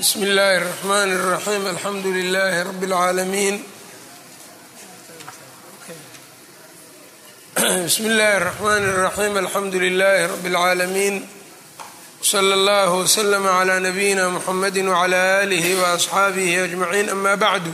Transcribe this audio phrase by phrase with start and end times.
[0.00, 3.56] bsm اllahi الرحmn الرaxيm alxamdu لlh rb العaalamiin
[7.86, 11.16] bsmi اllahi الرحmn الرaxيm alxamdu لlh rb العaalamiin
[12.22, 17.64] wslى اllah وslm عlى nabiyina mxamedi وعlى آlih وأصxaabih أجmaعin ama bعd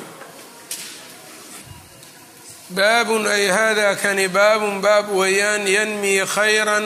[2.70, 6.78] baabun ay hada kani baabun baab weeyaan yanmi khayra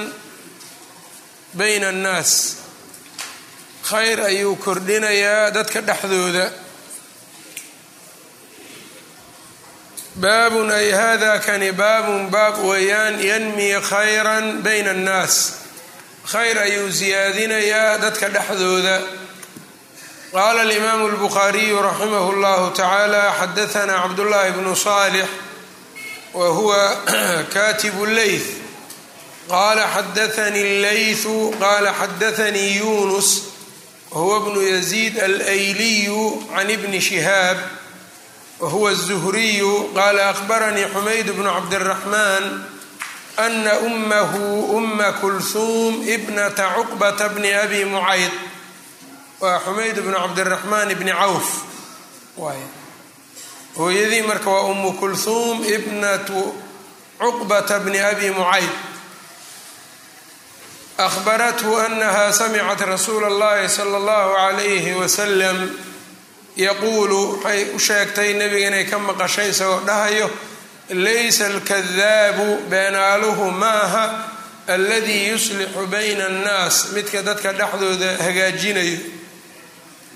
[1.55, 2.57] bayna الnaas
[3.86, 6.52] khayr ayuu kordhinayaa dadka dhexdooda.
[10.16, 15.62] Baabun ay hada kani baabun baab weeyaan yanmi khayran bayna annaas.
[16.26, 18.98] Khayr ayuu siyaadinayaa dadka dhexdooda.
[20.34, 25.30] Qaala alimaamu albukhaariyu raximah اllahu tacaala xadahanaa cabdullaahi bnu salix
[26.34, 26.96] wa huwa
[27.54, 28.50] katibu leyth
[29.48, 33.55] qaala xadaanii leythu qaala xadaanii yunus
[34.16, 37.58] whuwa bnu yaziid alayliyu can ibni shihaab
[38.60, 42.46] wahuwa الzuhriyu qaala akhbaranii xumayd bnu cabdiraxmaan
[43.46, 44.46] ana umahu
[44.78, 48.32] uma kulhuum ibnata cuqbata bni abi mucayd
[49.44, 51.48] waa xumayd bnu cabdiraxmaan bni cawf
[52.40, 52.62] waay
[53.78, 56.40] hooyadii marka waa umu kulhuum ibnatu
[57.20, 58.72] cuqbata bni abi mucayd
[60.98, 65.70] ahbarathu anaha samicat rasuula اllahi sala اllahu calayhi wasalam
[66.56, 70.30] yaquulu waxay u sheegtay nebiga inay ka maqashay isagoo dhahayo
[70.96, 74.06] laysa alkadaabu beenaaluhu maaha
[74.68, 79.00] aladii yuslixu bayna annaas midka dadka dhexdooda hagaajinayo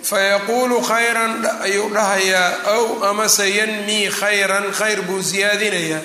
[0.03, 6.01] fayaquulu khayran ayuu dhahayaa ow amase yanmii khayran khayr buu siyaadinayaa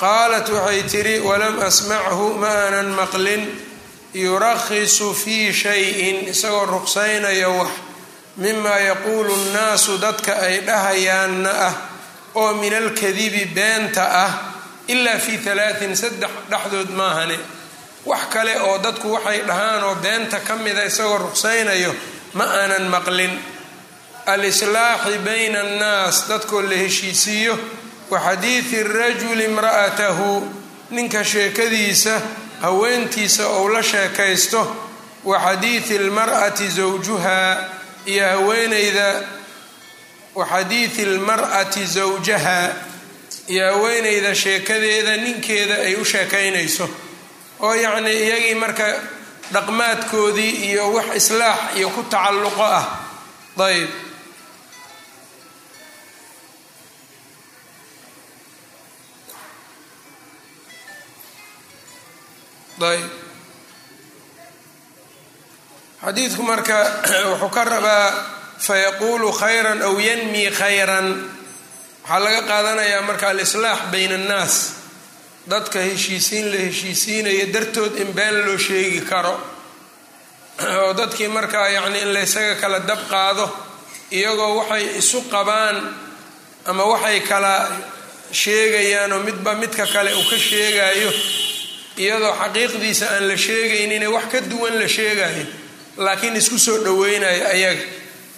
[0.00, 3.42] qaalat waxay tidhi walam asmachu ma aanan maqlin.
[4.14, 7.70] Yurakhisu fii shayin isagoo ruqsaynaya wax
[8.42, 11.74] mima yaquulu nnaasu dadka ay dhahayaanna ah
[12.34, 14.32] oo min alkadibi beenta ah
[14.92, 17.38] ilaa fii halaatin saddex dhexdood maahane.
[18.10, 21.92] Wax kale oo dadku waxay dhahaan oo beenta ka mida isagoo ruqsaynayo
[22.34, 23.30] ma aanan maqlin.
[24.26, 27.54] Alislaaxi bayna annaas dadkoo la heshiisiiyo
[28.10, 30.48] wa xadiidi rajuli imra'atahu
[30.90, 32.20] ninka sheekadiisa
[32.60, 34.76] haweentiisa ou la sheekaysto
[35.24, 37.68] wa xadiidi lmar'ati zawjuhaa
[38.06, 39.22] iyo haweeneyda
[40.34, 42.72] wa xadiidi lmar'ati zawjaha
[43.46, 46.88] iyo haweeneyda sheekadeeda ninkeeda ay u sheekaynayso.
[47.60, 48.94] Oo yacnii iyagii marka
[49.52, 52.86] dhaqmaadkoodii iyo wax islaax iyo ku tacalluqo ah.
[53.60, 53.88] Ayb
[62.82, 63.04] ayb
[66.04, 66.78] xadiidku marka
[67.30, 68.08] wuxuu ka rabaa
[68.66, 71.08] fayaquulu khayran aw yanmi khayran.
[72.04, 74.54] Waxaa laga qaadanayaa marka alislaax bayna annaas.
[75.50, 79.34] Dadka heshiisiin la heshiisiinaya dartood in been loo sheegi karo.
[80.60, 83.46] Oo dadkii markaa yacni in laysaga kala dab qaado
[84.10, 85.76] iyagoo waxay isu qabaan
[86.70, 87.54] ama waxay kala
[88.32, 91.10] sheegayaan oo midba midka kale uu ka sheegayo
[91.96, 95.46] iyadoo xaqiiqdiisa aan la sheegaynine wax ka duwan la sheegayo
[95.96, 97.82] laakiin isku soo dhoweynayo ayaga.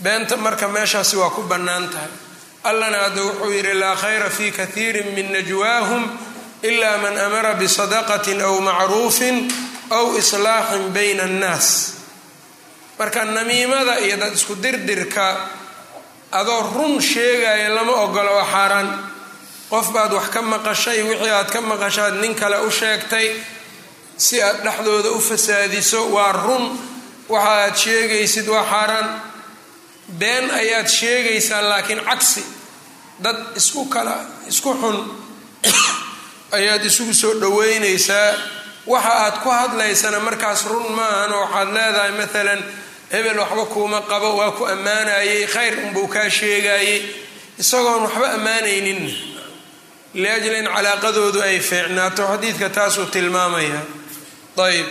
[0.03, 2.11] Beenta marka meeshaasi waa ku bannaan tahay.
[2.65, 6.03] Allana hadda wuxuu yidhi laa khayra fii katiirin min najwaahum
[6.63, 9.47] ila man amara bisadaqatin aw macruufin
[9.91, 11.95] aw islaaxin bayna annaas.
[12.99, 15.37] Marka namiimada iyo dad isku dirdirka
[16.33, 18.89] adoo run sheegaya lama ogolo waa xaaraan
[19.73, 23.29] qof baad wax ka maqashay wixii aad ka maqashaad nin kale u sheegtay
[24.17, 26.79] si aad dhexdooda u fasaadiso waa run.
[27.29, 29.09] Waxa aad sheegaysid waa xaaraan.
[30.19, 32.45] Been ayaad sheegaysaa laakiin cagsi.
[33.23, 34.17] Dad isku kala
[34.49, 34.99] isku xun
[36.59, 38.31] ayaad isugu soo dhoweynaysaa.
[38.87, 42.61] Waxa aad ku hadlaysana markaas run maahan oo waxaad leedahay maalan
[43.13, 47.01] hebel waxba kuuma qabo waa ku ammaanayey khayr unbuu kaa sheegayey.
[47.59, 49.32] Isagoon waxba ammaanaynin
[50.15, 53.81] liajli in calaaqadoodu ay fiicnaato xadiidka taasuu tilmaamaya
[54.67, 54.87] ayb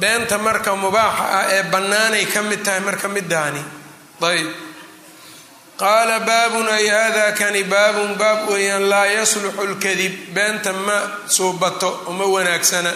[0.00, 3.62] beenta marka mubaaxa ah ee bannaanay ka mid tahay marka midaani
[4.30, 4.48] ayb
[5.80, 10.96] qaala baabun ay hada kani baabun baab weeyaan laa yasluxu lkadib beenta ma
[11.36, 12.92] suubato uma wanaagsana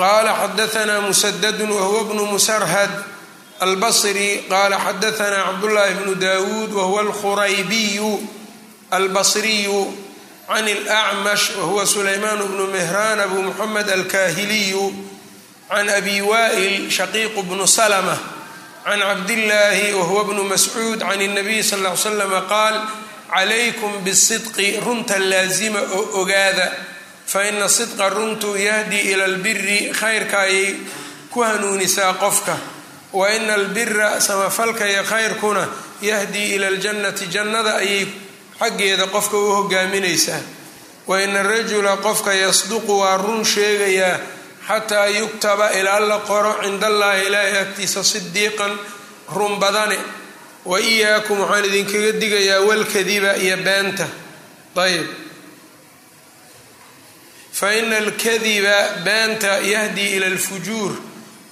[0.00, 2.92] qaala xadaanaa musadadun wahuwa bnu musarhad
[3.64, 8.10] albasri qaala xadaanaa cabdullaahi bnu daawuud wahuwa alkhuraybiyu
[8.90, 9.80] albasriyu
[10.48, 14.84] can alacmash wahuwa sulaymaanu bnu mihraan abu muxamed alkaahiliyu
[15.70, 18.16] can abi waa'il shaqiiqu bnu salma
[18.84, 22.76] can cabdillaahi wahuwa bnu mascuud can اnabiy sal ly slama qaal
[23.32, 26.66] calaykum bisidqi runta laasima oo ogaada
[27.32, 30.76] faina sidqa runtu yahdii ila lbiri khayrka ayay
[31.32, 32.56] ku hanuunisaa qofka
[33.12, 35.68] wa ina albira samafalka iyo khayrkuna
[36.02, 38.06] yahdii ila aljannati jannada ayay
[38.58, 40.40] xaggeeda qofka u hogaaminaysaa
[41.06, 44.18] wa ina arajula qofka yasduqu waa run sheegayaa
[44.68, 48.78] xataa yuktaba ilaa la qoro cinda allaahi ilaahi agtiisa sidiiqan
[49.34, 49.98] run badane.
[50.64, 54.06] Wa iyaakum waxaan idinkaga digayaa walkadiba iyo beenta.
[54.76, 55.06] Ayb
[57.52, 60.92] fa ina alkadiba beenta yahdii ila alfujuur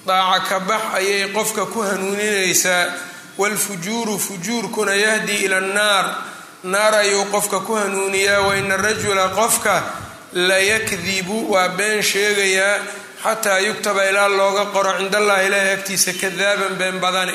[0.05, 2.85] daaca ka bax ayay qofka ku hanuuninaysaa.
[3.37, 6.05] Waalfujuuru fujuurkuna yahdii ila annaar
[6.63, 8.41] naar ayuu qofka ku hanuuniyaa.
[8.47, 9.83] Wa ina arajula qofka
[10.33, 12.77] layakdibu waa been sheegayaa
[13.23, 14.93] xataa yuktaba ilaa looga qoro.
[14.97, 17.33] Cind allahi ilaahi agtiisa kadaaban been badane.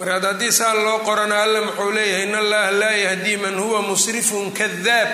[0.00, 4.52] Markaad haddii saa loo qorana alla muxuu leeyahay in allaha laa yahdii man huwa musrifun
[4.52, 5.08] kadaab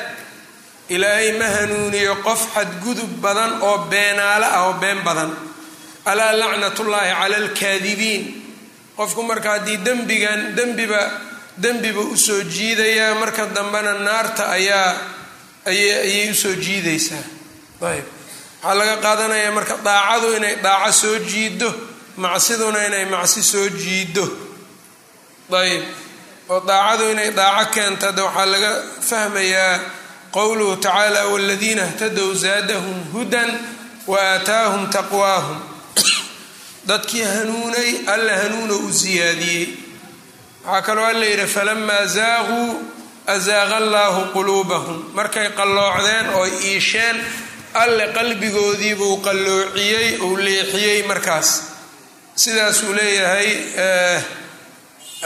[0.88, 5.30] ilaahay ma hanuuniyo qof xadgudub badan oo beenaale ah oo been badan
[6.10, 8.22] alaa lacnatullaahi cala alkaadibiin.
[8.96, 11.00] Qofku marka haddii dembigan dembiba
[11.62, 14.90] dembiba u soo jiidayaa marka dambena naarta ayaa
[15.70, 17.24] ayay u soo jiidaysaa.
[17.90, 18.04] Ayb
[18.62, 21.68] waxaa laga qaadanayaa marka daacadu inay daaco soo jiido
[22.16, 24.24] macsiduna inay macsi soo jiido
[25.62, 25.84] ayb
[26.52, 28.70] oo daacadu inay daaco keento de waxaa laga
[29.08, 29.80] fahmayaa
[30.34, 33.50] qowluhu tacaala waladiina htadow zaadahum hudan
[34.10, 35.58] wa aataahum taqwaahum
[36.88, 39.66] dadkii hanuunay alla hanuuna u siyaadiyey.
[40.64, 42.62] Waxaa kaloo alla yidhi falamaa zaaquu
[43.34, 44.98] azaaqa allaahu quluubahum.
[45.18, 47.16] Markay qalloocdeen oo iisheen
[47.82, 51.48] alle qalbigoodiibuu qalloociyey uu leexiyey markaas.
[52.42, 53.48] Sidaasuu leeyahay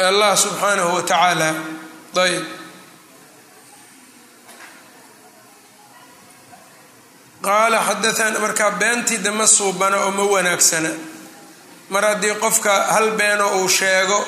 [0.08, 1.50] allah subxaanahu wa tacaala.
[2.24, 2.44] Ayb
[7.46, 10.90] qaala xadaana markaa beentii dama suubana oo ma wanaagsana
[11.90, 14.18] mar haddii qofka hal beeno uu sheego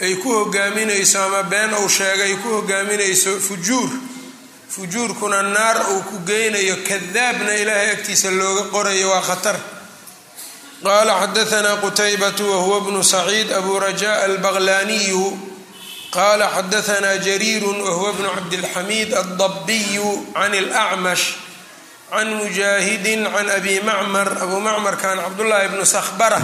[0.00, 3.90] ay ku hogaaminayso ama been uu sheego ay ku hogaaminayso fujuur.
[4.68, 9.56] Fujuurkuna naar uu ku geynayo kadaabna ilaahay agtiisa looga qorayo waa khatar.
[10.84, 15.24] Qaala xadaanaa qutaybatu wahuwa bnu saciid abu raja albaqlaniyu
[16.14, 21.24] qaala xadaanaa jariiru wahuwa bnu cabdilxamiid aldabiyu can اlacmash
[22.12, 26.38] can mujaahidin can abi macmar abu macmarkan cabdullaahi bnu sakhbara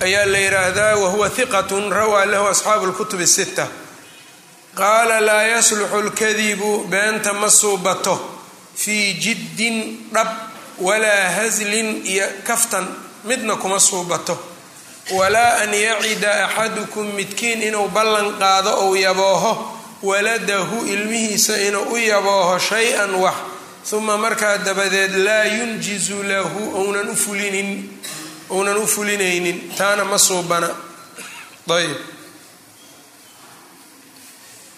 [0.00, 3.66] ayaa la yidhaahdaa wahuwa hiqatun rawaa lahu asxaabu lkutub sita
[4.74, 8.20] qaala laa yasluxu lkadibu beenta ma suubato
[8.76, 9.76] fii jiddin
[10.12, 10.28] dhab
[10.80, 12.86] walaa haslin iyo kaftan
[13.24, 14.38] midna kuma suubato
[15.10, 19.74] walaa an yacida axadukum midkiin inuu ballan qaado ou yabooho.
[20.02, 23.34] Waladahu ilmihiisa inuu u yabooho shay-an wax.
[23.92, 27.97] Uma markaa dabadeed laa yunjizu lahu ounan ufulinin
[28.50, 30.68] uunan u fulinaynin taana ma suubana
[31.76, 31.96] ayb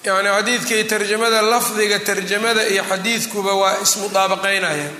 [0.05, 4.95] yacni xadiidkii tarjamada lafdiga tarjamada iyo xadiidkuba waa ismudaabaqaynayaan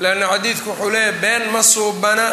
[0.00, 2.26] leanna xadiidku wuxuu leeyahy been ma suubana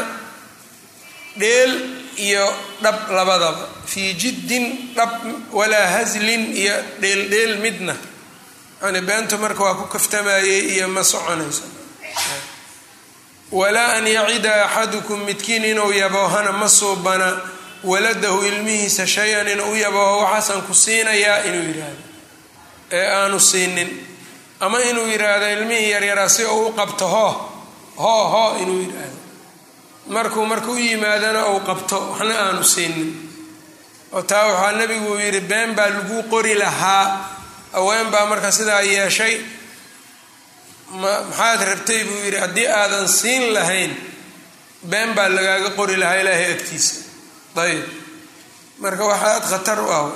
[1.39, 1.71] dheel
[2.17, 2.45] iyo
[2.83, 3.69] dhab labadaba.
[3.85, 5.11] Fii jiddin dhab
[5.51, 7.95] walaa haslin iyo dheeldheel midna.
[8.81, 11.63] Yani beenta marka waa ku kaftamayey iyo ma soconayso
[13.51, 17.41] walaa an yacida axadukum midkiin inuu yaboohana ma suubana
[17.83, 22.03] waladahu ilmihiisa shay-an inuu u yabooho waxaasaan ku siinayaa inuu yidhaahdo.
[22.91, 23.89] Ee aanu siinin
[24.59, 27.31] ama inuu yidhaahdo ilmihii yaryaraa si uu u qabto hoo
[27.97, 29.17] hoo hoo inuu yidhaahdo.
[30.07, 33.09] Markuu marka u yimaadana uu qabto waxna aanu siinin.
[34.13, 37.29] Oo taa waxaa nebigu yidhi been baa lagu qori lahaa.
[37.73, 39.35] Haween baa marka sidaa yeeshay
[40.93, 43.91] maxaad rabtay buu yidhi haddii aadan siin lahayn
[44.83, 46.95] been baa lagaaga qori lahaa ilaahay agtiisa.
[47.55, 47.83] Ayb
[48.79, 50.11] marka waxaad khatar u ah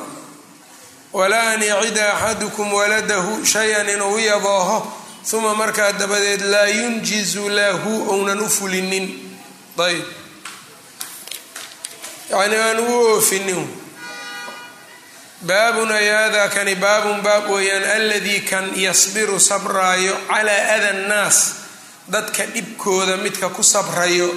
[1.14, 4.94] walaa an yacida axadukum waladahu shay-an inuu yabooho
[5.34, 9.06] uma markaa dabadeed laa yunjizu lahu ounan u fulinin.
[9.78, 10.06] Ayb
[12.32, 13.87] yani aan ugu oofinin
[15.42, 21.54] baabun ay hada kani baabun baab weeyaan aladii kan yasbiru sabraayo calaa ada nnaas
[22.10, 24.32] dadka dhibkooda midka ku sabrayo.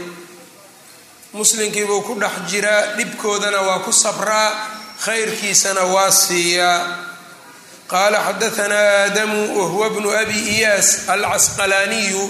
[1.32, 4.50] Muslimkiibuu ku dhex jiraa dhibkoodana waa ku sabraa
[5.04, 7.06] khayrkiisana waa siiyaa.
[7.86, 12.22] Qaala xadaanaa aadamu wahuwa bnu abi iyaas alcasqalaaniyu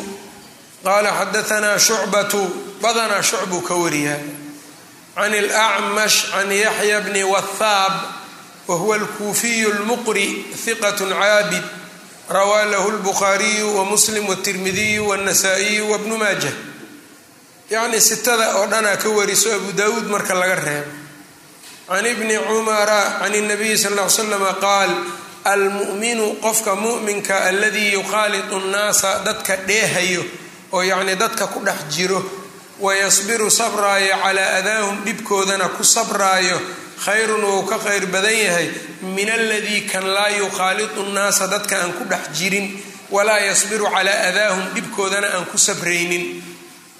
[0.84, 2.40] qaala xadaanaa shucbatu
[2.82, 4.20] badanaa shucbuu ka wariyaa.
[5.16, 8.19] Can اlأcmash can yaxya bni wahaab
[8.69, 11.63] wahuwa alkuufiyu اlmuqri hiqat caabid
[12.29, 16.53] rawaa lahu اlbukhaariyu wamuslim wاtirmidiyu wاnasaa'iyu wabnu maajah
[17.69, 20.91] yacni sitada oo dhanaa ka wariso abu daawuud marka laga reebo
[21.87, 24.89] can ibni cumara can الnabiyi sal ll ly slama qaal
[25.45, 30.23] almu'minu qofka mu'minka aladii yukhaalitu nnaasa dadka dheehayo
[30.73, 32.21] oo yacni dadka ku dhex jiro
[32.80, 36.60] wayasbiru sabraayo calaa adaahum dhibkoodana ku sabraayo.
[37.04, 38.68] khayrun wou ka khayr badan yahay.
[39.02, 42.80] min aladii kan laa yukhaalitu nnaasa dadka aan ku dhex jirin.
[43.10, 46.42] walaa yasbiru calaa adaahum dhibkoodana aan ku sabraynin.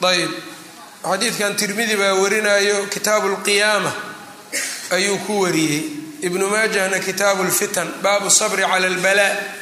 [0.04, 0.30] ayb
[1.02, 3.92] xadiidkan tirmidi baa warinayo kitaabu lqiyaama
[4.92, 5.82] ayuu ku wariyey.
[6.20, 9.59] ibnu maajahna kitaabu lfitan baabu sabri cala albalaa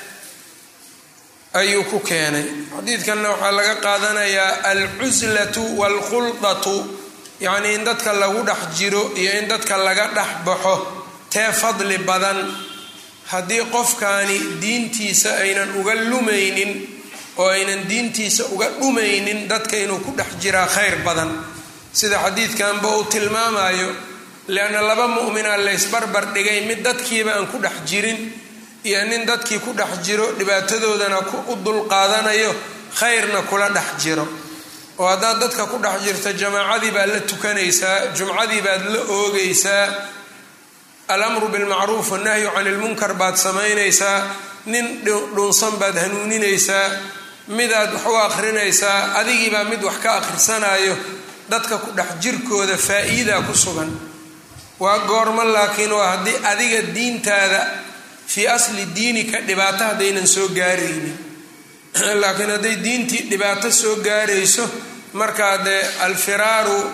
[1.54, 2.44] ayuu ku keenay.
[2.76, 6.74] Xadiidkanna waxaa laga qaadanayaa alcuslatu waalkhuldatu
[7.40, 10.74] yacnii in dadka lagu dhex jiro iyo in dadka laga dhex baxo
[11.30, 12.38] tee fadli badan.
[13.30, 16.72] Haddii qofkaani diintiisa aynan uga lumaynin
[17.38, 21.30] oo aynan diintiisa uga dhumaynin dadka inuu ku dhex jiraa khayr badan.
[21.92, 23.90] Sida xadiidkanba uu tilmaamayo
[24.48, 28.32] leanna laba mu'mina laysbarbar dhigay mid dadkiiba aan ku dhex jirin
[28.88, 31.18] iyo nin dadkii ku dhex jiro dhibaatadoodana
[31.52, 32.54] u dulqaadanayo
[32.98, 34.26] khayrna kula dhex jiro.
[34.98, 39.86] Oo haddaad dadka ku dhex jirto jamaacadii baad la tukanaysaa jumcadii baad la oogaysaa
[41.08, 44.18] alamru bilmacruuf wannahyu cani lmunkar baad samaynaysaa
[44.66, 44.86] nin
[45.34, 46.86] dhunsan baad hanuuninaysaa
[47.48, 50.96] midaad wax u akhrinaysaa adigiibaa mid wax ka akhrisanayo
[51.48, 53.88] dadka ku dhex jirkooda faa-iida ku sugan.
[54.78, 57.60] Waa goormo laakiin waa haddii adiga diintaada
[58.28, 61.18] fii asli diinika dhibaato haddaynan soo gaaraynin.
[62.20, 64.70] Laakiin hadday diintii dhibaato soo gaarayso
[65.12, 66.90] markaa dee alfiraaru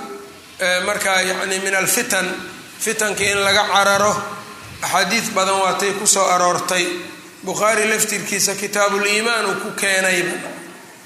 [0.87, 2.31] markaa yacni min alfitan
[2.79, 4.17] fitanka in laga cararo
[4.83, 6.87] axaadiid badan waatay ku soo aroortay.
[7.45, 10.37] Bukhaari laftirkiisa kitaabuliimaan uu ku keenayba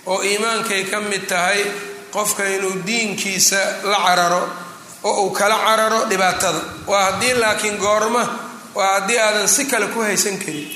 [0.07, 1.65] oo iimaankay ka mid tahay
[2.11, 4.49] qofka inuu diinkiisa la cararo
[5.03, 6.61] oo uu kala cararo dhibaatada.
[6.87, 8.48] Waa haddii laakiin goorma
[8.79, 10.69] waa haddii aadan si kale ku haysan karin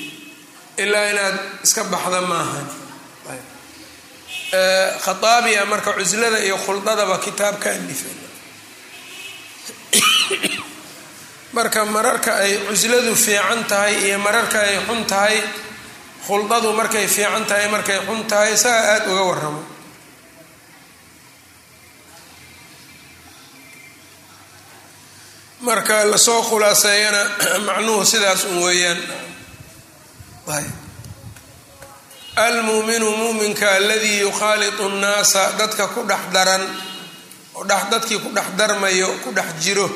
[0.83, 2.67] ilaa inaad iska baxda maahan
[5.05, 8.15] khaaabiya marka cuslada iyo khuldadaba kitaab ka alifay
[11.53, 15.37] marka mararka ay cusladu fiican tahay iyo mararka ay xun tahay
[16.27, 19.61] khuldadu markay fiican tahay markay xun tahay saa aada uga waramo
[25.63, 27.19] marka la soo khulaaseeyana
[27.67, 28.97] macnuhu sidaas un weeyaan.
[32.35, 36.61] Almuuminu muuminka aladii yukhaalitu nnaasa dadka ku dhex daran
[37.89, 39.89] dadkii ku dhex darmayo ku dhex jiro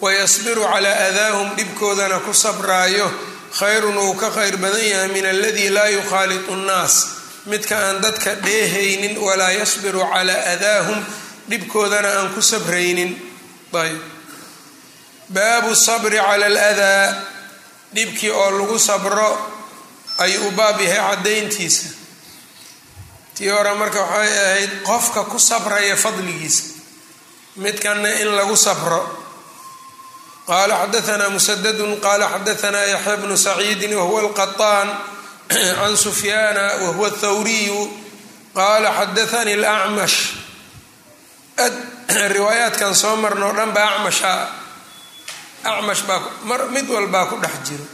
[0.00, 3.10] wayasbiru calaa adaahum dhibkoodana ku sabraayo
[3.58, 7.06] khayrun uu ka khayr badan yahay min aladii laa yukhaalitu nnaas.
[7.46, 11.04] Midka aan dadka dheehaynin walaa yasbiru calaa adaahum
[11.48, 13.16] dhibkoodana aan ku sabraynin.
[13.74, 14.13] Ayb
[15.34, 17.14] baabu sabri cala aladaa
[17.94, 19.28] dhibkii oo lagu sabro
[20.18, 21.88] ayuu u baab yahay caddayntiisa.
[23.34, 26.62] Tii hore marka waxay ahayd qofka ku sabraya fadligiisa
[27.56, 29.02] midkanna in lagu sabro.
[30.46, 34.88] Qaala xadaanaa musadadun qaala xadaanaa yaxya bnu saciidin wahuwa alqaطaan
[35.48, 37.80] can sufyaana wahuwa athawriyu
[38.54, 40.18] qaala xadaanii alacmash
[42.34, 44.63] riwaayaadkan soo marno o dhan ba acmasha
[45.64, 46.20] acmash baa
[46.70, 47.86] mid walbaa ku dhex jiro.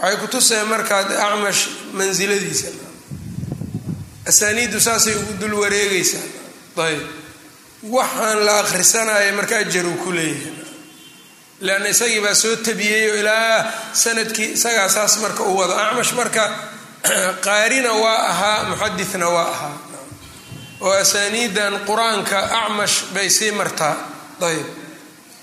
[0.00, 2.68] Waxay ku tuseen markaad acmash mansiladiisa
[4.26, 6.26] asaaniiddu saasay ugu dul wareegaysaa.
[6.76, 7.02] Ayb.
[7.82, 10.64] Waxaan la akhrisanaya marka ajaruu ku leeyahay.
[11.60, 16.42] Leanna isagii baa soo tabiyeyoo ilaa sannadkii isagaa saas marka u wado acmash marka
[17.46, 19.78] qaarina waa ahaa muxadithna waa ahaa.
[20.80, 23.96] Oo asaaniidan qur'aanka acmash bay sii martaa.
[24.40, 24.83] Ayb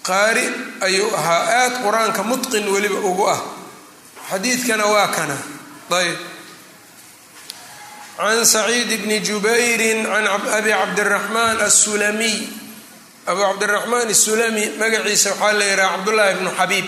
[0.04, 0.46] qaari
[0.82, 3.42] ayuu ahaa aad qur'aanka mutqin weliba ugu ah.
[4.30, 5.38] Xadiidkana waa kana.
[5.92, 6.18] Ayb
[8.18, 12.38] can saciid bni jubayrin can abi cabdiraxmaan asulamiy
[13.28, 16.88] abu cabdiraxmaan asulami magaciisa waxaa la yidhaha cabdullaahi bnu xabiib.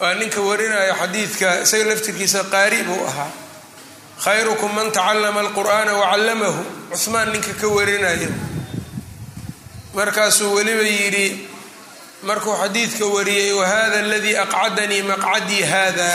[0.00, 3.30] Waa ninka warinaya xadiidka isaga laftirkiisa qaari buu ahaa.
[4.24, 6.62] Khayrukum man tacallama alqur'aana wacallamahu
[6.92, 8.28] cuhmaan ninka ka warinaya
[9.94, 11.26] markaasuu weliba yidhi
[12.24, 16.10] markuu xadiidka wariyey wahada aladii aqcadanii maqcadii hada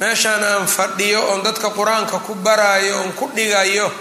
[0.00, 3.92] meeshaan aan fadhiyo oon dadka qur'aanka ku baraayo oon ku dhigayo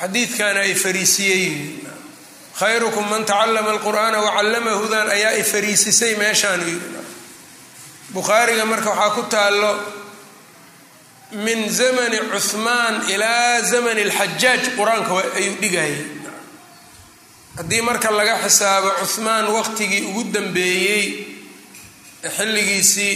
[0.00, 1.46] xadiidkana ay fariisiyey.
[2.58, 6.62] Khayrukum man tacallama alqur'aana wacallamahudan ayaa ay fariisisay meeshaan
[8.14, 9.72] bukhaariga marka waxaa ku taallo
[11.44, 16.17] min zamani cuhmaan ilaa zamani alxajaaj qur'aanka ayuu dhigayay
[17.58, 21.04] haddii marka laga xisaabo cuhmaan waqtigii ugu dambeeyey
[22.36, 23.14] xilligiisii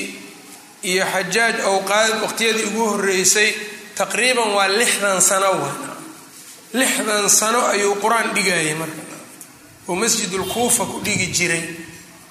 [0.90, 3.50] iyo xajaaj owqaad waqtiyadii ugu horeysay
[3.98, 5.70] taqriiban waa lixdan sano wa
[6.80, 9.02] lixdan sano ayuu qur'aan dhigayay marka.
[9.88, 11.64] Oo masjidulkuufa ku dhigi jiray.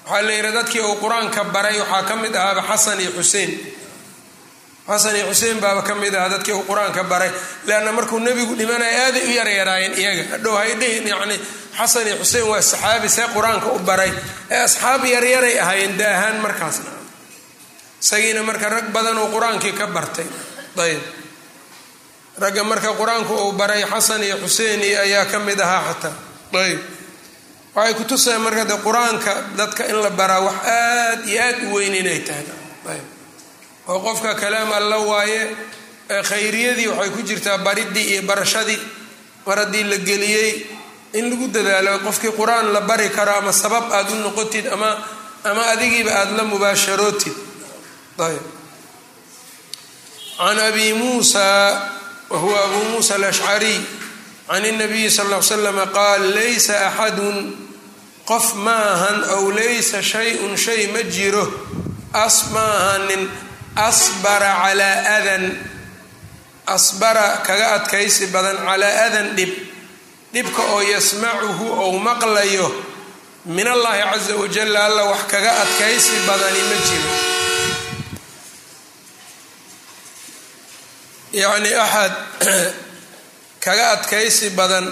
[0.04, 3.50] Waxaa la yidhi dadkii uu qur'aanka baray waxaa ka mid ahaaba xasan iyo xuseen
[4.88, 7.30] xasan iyo xuseen baaba ka mid ahaa dadkii uu qur'aanka baray
[7.66, 10.24] leanna markuu nebigu dhimanaya aaday u yaryaraayeen iyaga.
[10.36, 11.36] Hadhow haydhihin yacni
[11.78, 14.12] xasan iyo xuseen waa saxaabi see qur'aanka u baray.
[14.50, 16.90] Ee asxaab yaryaray ahaayeen da ahaan markaasna.
[18.02, 20.26] Isagiina marka rag badan uu qur'aankii ka bartay.
[20.84, 21.02] Ayb
[22.42, 26.14] ragga marka qur'aanku uu baray xasan iyo xuseen iyo ayaa ka mid ahaa xataa.
[26.58, 26.80] Ayb
[27.74, 31.74] waxay ku tusaya marka de qur'aanka dadka in la baraa wax aad iyo aad u
[31.78, 32.44] weyn inay tahay.
[32.92, 33.06] Ayb
[33.92, 35.40] oo qofka kalaam alla waaye
[36.30, 38.80] khayriyadii waxay ku jirtaa baridii iyo barashadii
[39.46, 40.50] mar haddii la geliyey
[41.18, 44.90] in lagu dadaalo qofkii qur'aan la bari karo ama sabab aad u noqotid ama
[45.44, 47.34] ama adigiiba aada la mubaasharootid.
[48.26, 48.44] Ayb
[50.38, 51.46] can abi muusa
[52.30, 53.78] wa huwa abu muusa alashcariy
[54.48, 57.38] can اnabiyi sal l slam qaal laysa axadun
[58.30, 61.44] qof ma ahan ow laysa shay-un shay ma jiro
[62.12, 63.28] as ma ahanin
[63.76, 65.44] asbara calaa adan
[66.66, 69.52] asbara kaga adkaysi badan calaa adan dhib
[70.32, 72.68] dhibka oo yasmacuhu ou maqlayo
[73.46, 77.12] min allahi caza wajal alla wax kaga adkaysi badani ma jiro
[81.32, 82.12] yacni axad
[83.64, 84.86] kaga adkaysi badan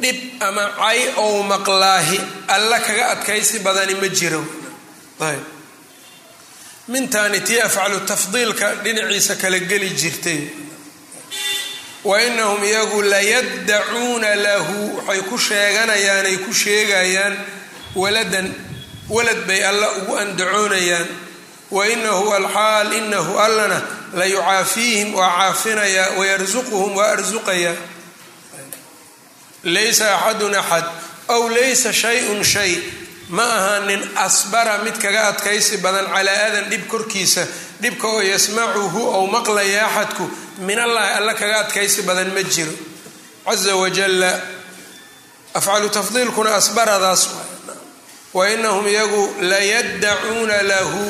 [0.00, 2.18] dhib ama cay ou maqlaahi
[2.48, 4.42] alla kaga adkaysi badani ma jiro
[5.20, 5.42] ayb
[6.88, 10.40] mintaani tii afcalu tafdiilka dhinaciisa kala geli jirtay.
[12.04, 17.36] Wa inahum iyagu layaddacuuna lahu waxay ku sheeganayaan ay ku sheegayaan
[17.94, 18.54] waladan
[19.08, 21.06] walad bay alla ugu andacoonayaan.
[21.70, 23.82] Wa inahu alxaal inahu allana
[24.14, 27.76] la yucaafiihim waa caafinayaa wayarsuquhum waa arsuqayaa
[29.64, 30.84] laysa axadun axad
[31.28, 32.76] ow laysa shay-un shay
[33.36, 37.42] ma ahaanin asbara mid kaga adkaysi badan calaa adan dhib korkiisa
[37.82, 40.24] dhibka oo yasmacuhu ou maqlaya axadku
[40.68, 42.72] min allahi alla kaga adkaysi badan ma jiro.
[43.46, 44.30] Caza wajalla
[45.58, 47.22] afcalu tafdiilkuna asbaradaas
[48.36, 51.02] wa inahum iyagu layaddacuuna lahu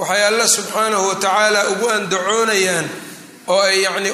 [0.00, 2.86] waxay alla subxaanahu watacaala ugu andacoonayaan
[3.52, 4.10] oo ay yacni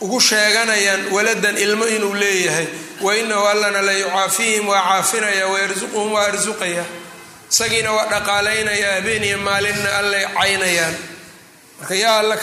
[0.00, 2.66] ugu sheeganayaan waladan ilmo inuu leeyahay
[3.00, 6.84] wa inahu allana la yucaafiihim waa caafinaya wayarsuquhum waa arsuqaya
[7.52, 10.96] isagiina waa dhaqaalaynaya habeen iyo maalinna allay caynayaan.
[11.78, 12.36] Marka yaa alla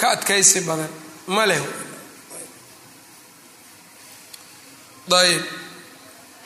[0.00, 0.88] ka adkaysi badan
[1.26, 1.60] ma leh.
[5.20, 5.42] Ayb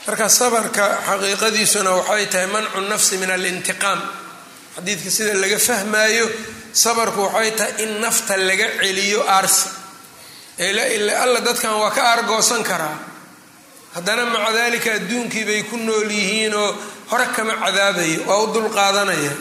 [0.07, 4.01] marka sabarka xaqiiqadiisuna waxay tahay mancu nafsi min alintiqaam.
[4.77, 6.27] Xadiidka sida laga fahmaayo
[6.73, 9.68] sabarku waxay tahay in nafta laga celiyo aarsi
[10.59, 12.99] alla dadkan waa ka aargoosan karaa.
[13.95, 16.75] Haddana maca dalika adduunkii bay ku nool yihiin oo
[17.11, 19.33] hore kama cadaabayo waa u dulqaadanaya.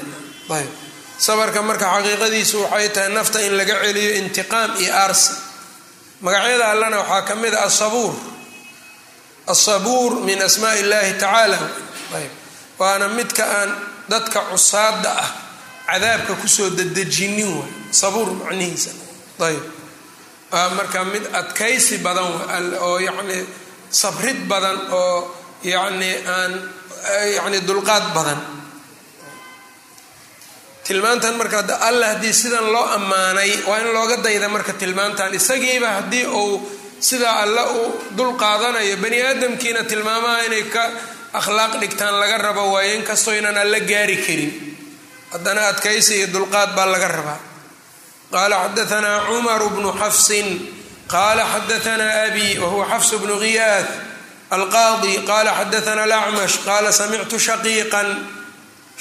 [0.50, 0.70] Ayb.
[1.18, 5.34] Sabarka marka xaqiiqadiisu waxay tahay nafta in laga celiyo intiqaam iyo aarsi.
[6.22, 8.14] Magacyada allana waxaa ka mid a asabuur
[9.48, 11.58] asabuur min asmaa illahi tacaala.
[12.18, 12.32] Ayb.
[12.80, 13.70] Waana midka aan
[14.10, 15.30] dadka cusaada ah
[15.92, 17.72] cadaabka ku soo dedejinin waay.
[17.92, 18.90] Sabuur macnihiisa.
[19.40, 19.62] Ayb
[20.52, 22.30] marka mid adkaysi badan
[22.82, 23.38] oo yacni
[23.90, 26.52] sabrid badan oo yacni aan
[27.36, 28.40] yacni dulqaad badan.
[30.84, 35.34] Tilmaantan marka alla haddii sidan loo ammaanay waa in looga dayda marka tilmaantan.
[35.34, 40.84] Isagiiba haddii uu sidaa alla u dul qaadanayo bani aadamkiina tilmaamaha inay ka
[41.34, 44.52] akhlaaq dhigtaan laga rabo waayo inkastoo inaan alla gaari karin.
[45.32, 47.40] Haddana adkaysi iyo dulqaad baa laga rabaa
[48.32, 50.48] qala xadaanaa cumaru bnu xafsin
[51.14, 53.88] qala xadaanaa abi wahuwa xafs bnu khiyaad
[54.56, 58.08] alqaadi qala xadaanaa alacmash qala samictu shaqiiqan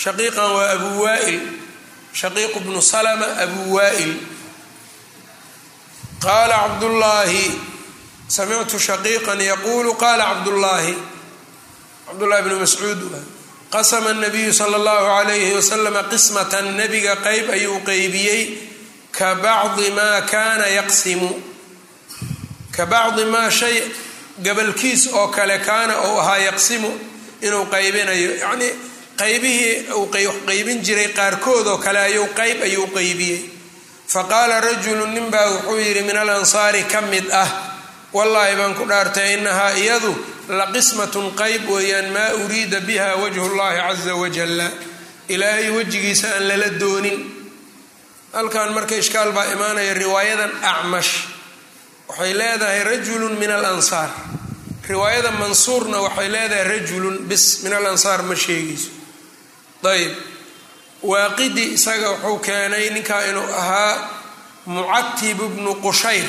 [0.05, 1.41] shaqiiqan waa abu waail
[2.21, 4.13] shaqiiq bnu salma abu waail
[6.25, 7.45] qala cabdullaahi
[8.37, 10.95] samictu shaqiiqan yaquulu qala cabdullaahi
[12.07, 13.01] cabdullahi bnu mascuud
[13.75, 18.43] qasma nabiyu sala allahu alayhi wasalama qismatan nabiga qeyb ayuu qeybiyey
[19.19, 21.31] ka bacdi maa kaana yaqsimu
[22.77, 23.77] ka bacdi maa shay
[24.45, 26.91] gabalkiis oo kale kaana uu ahaa yaqsimu
[27.47, 28.73] inuu qaybinayo yacnii
[29.21, 30.07] qaybihii uu
[30.49, 33.41] qaybin jiray qaarkood oo kale ayuu qayb ayuu qaybiyey
[34.13, 37.49] fa qaala rajulu ninbaa wuxuu yidhi min alansaari ka mid ah
[38.17, 40.13] wallaahi baan ku dhaartay inahaa iyadu
[40.59, 44.69] la qismatun qayb weeyaan maa uriida biha wajhu llahi caza wajalla
[45.29, 47.19] ilaahay wejigiisa aan lala doonin
[48.33, 51.13] halkan marka ishkaal baa imaanaya riwaayadan acmash.
[52.09, 54.11] Waxay leedahay rajulun min alansaar.
[54.89, 58.91] Riwaayada mansuurna waxay leedahay rajulun bis min alansaar ma sheegayso
[59.89, 60.13] ayb
[61.03, 64.11] waaqidi isaga wuxuu keenay ninkaa inuu ahaa
[64.67, 66.27] mucatib ibnu qushayr.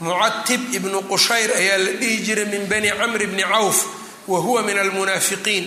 [0.00, 3.78] Mucatib ibnu qushayr ayaa la dhihi jiray min bani camr bni cawf
[4.26, 5.66] wa huwa min almunaafiqiin.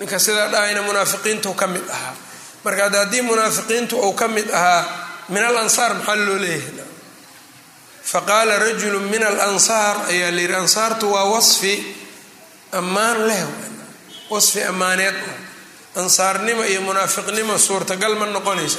[0.00, 2.14] Ninka sidaa dhahayna munaafiqiintu ka mid ahaa
[2.64, 4.82] marka ad haddii munaafiqiintu uu ka mid ahaa
[5.28, 6.84] min alansaar maxaa loo leeyahay?
[8.04, 11.74] Faqaala rajulu min alansaar ayaa la yidhi ansaartu waa wasfi
[12.72, 13.44] ammaan leh.
[14.30, 15.14] Wasfi ammaaneed.
[15.96, 18.78] Ansaarnimo iyo munaafiqnimo suurtagal ma noqonaysa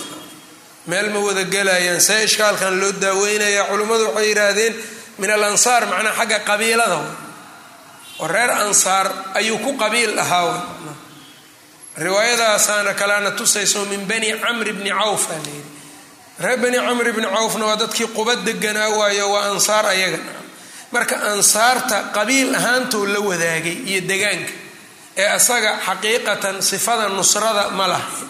[0.88, 4.74] meel ma wada gelayaan see ishkaalkan loo daaweynaya culimmadu waxay yidhaahdeen
[5.18, 7.00] min alansaar macnaa xagga qabiilada.
[8.20, 10.62] Oo reer ansaar ayuu ku qabiil ahaa
[11.98, 15.64] riwaayadaasaana kalena tusayso min bani camr bni cawf aa layidhi
[16.44, 20.20] reer bani camr bni cawfna waa dadkii quba deganaa waayo waa ansaar ayaga.
[20.92, 24.54] Marka ansaarta qabiil ahaantou la wadaagay iyo degaanka
[25.22, 28.30] ee asaga xaqiiqatan sifada nusrada ma lahayn.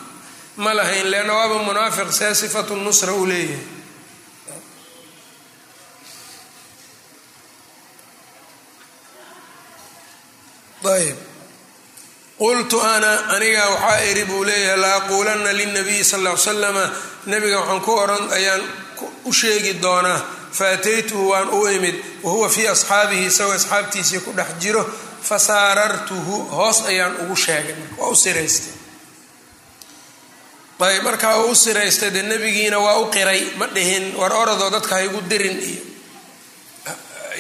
[0.64, 3.64] Ma lahayn leanna waaba munaafiq see sifatu nusra uu leeyahay.
[10.86, 11.18] Ayb
[12.40, 15.52] qultu ana aniga waxaa iri buu leeyahay la aquulanna
[16.04, 16.86] sal ly slama
[17.26, 18.62] nabiga waxaan ku oran ayaan
[19.26, 20.20] u sheegi doonaa
[20.52, 24.84] faataytuhu waan u imid wahuwa fii asxaabihi isagoo asxaabtiisii ku dhex jiro
[25.30, 28.74] fasaarartuhu hoos ayaan ugu sheegay waa u siraystay.
[30.80, 34.96] Ayb markaa uu u siraystay dee nebigiina waa u qiray ma dhihin war oradoo dadka
[34.96, 35.82] ha igu dirin iyo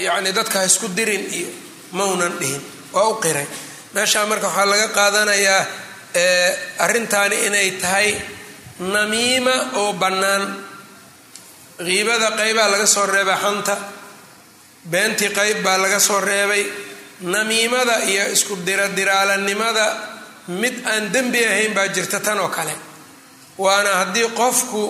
[0.05, 1.49] yacni dadka ha isku dirin iyo
[1.91, 2.61] maunan dhihin
[2.93, 3.47] waa u qiray
[3.95, 5.61] meeshaa marka waxaa laga qaadanayaa
[6.85, 8.09] arrintaani inay tahay
[8.93, 10.43] namiima oo bannaan.
[11.87, 13.75] Qiibada qeybaa laga soo reebay xanta.
[14.91, 16.63] Beentii qeyb baa laga soo reebay.
[17.33, 19.85] Namiimada iyo isku diradiraalanimada
[20.61, 22.73] mid aan dembi ahayn baa jirta tan oo kale.
[23.63, 24.83] Waana haddii qofku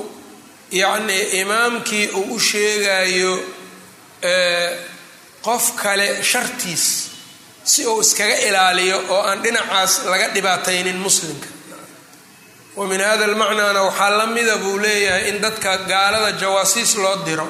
[0.81, 3.33] yacnii imaamkii uu u sheegayo
[5.45, 6.85] qof kale shartiis
[7.71, 11.47] si uu iskaga ilaaliyo oo aan dhinacaas laga dhibaataynin muslimka.
[12.77, 17.47] Wa min hada almacnaana waxaa la mida buu leeyahay in dadka gaalada jawaasiis loo diro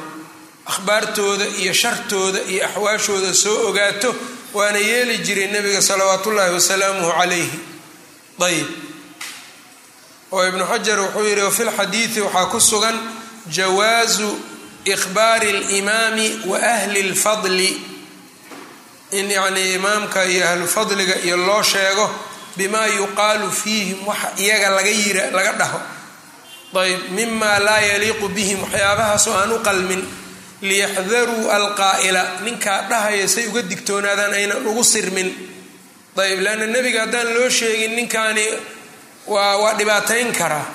[0.72, 4.16] akhbaartooda iyo shartooda iyo axwaashooda soo ogaato
[4.54, 7.60] waana yeeli jiray nebiga salawaat ullaahi wasalaamuhu calayhi.
[8.48, 8.68] Ayb
[10.32, 12.98] oo ibnu xajar wuxuu yidhi wafi lxadiidi waxaa ku sugan
[13.58, 14.30] jawaasu
[14.94, 17.70] ikhbaari alimaami wa ahli lfadli
[19.20, 22.06] in yacnii imaamka iyo ahlu fadliga iyo loo sheego
[22.58, 25.80] bimaa yuqaalu fiihim waxa iyaga laga yira laga dhaho.
[26.76, 30.02] Ayb mima laa yaliiqu bihim waxyaabahaasoo aan u qalmin
[30.62, 35.30] liyaxdaruu alqaa'ila ninkaa dhahaya say uga digtoonaadaan aynan ugu sirmin.
[36.24, 38.46] Ayb leanna nebiga haddaan loo sheegin ninkaani
[39.34, 40.66] waa waa dhibaatayn karaa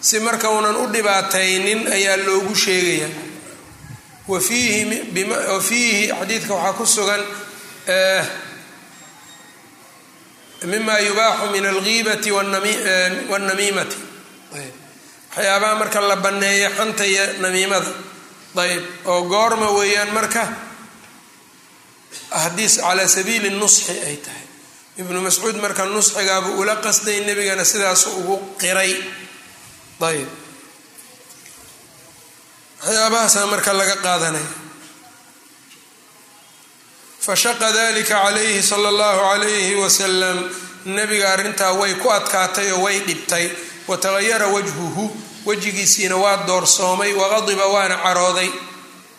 [0.00, 3.08] si marka unan u dhibaataynin ayaa loogu sheegaya
[4.30, 7.22] wa fiihi xadiidka waxaa ku sugan
[10.64, 12.30] mima yubaaxu min algiibati
[13.30, 13.96] wاnnamiimati
[15.30, 17.86] waxyaabaha marka la banneeyo xanta iyo namiimada.
[18.56, 18.84] Ayb.
[19.06, 20.42] Oo goorma weeyaan marka
[22.30, 24.46] hadiis calaa sabiili nusxi ay tahay.
[24.98, 28.92] Ibnu mascuud marka nusxigaabuu ula qasday nebigana sidaas ugu qiray.
[30.00, 30.28] Ayb.
[32.82, 34.50] Waxyaabahaasa marka laga qaadanaya
[37.20, 40.38] fashaqa dalika calayhi sala allahu calayhi wasalam
[40.86, 43.46] nebiga arrintaa way ku adkaatay oo way dhibtay
[43.88, 45.04] watahayara wajhuhu
[45.46, 48.50] wejigiisiina waa doorsoomay waqadiba waana carooday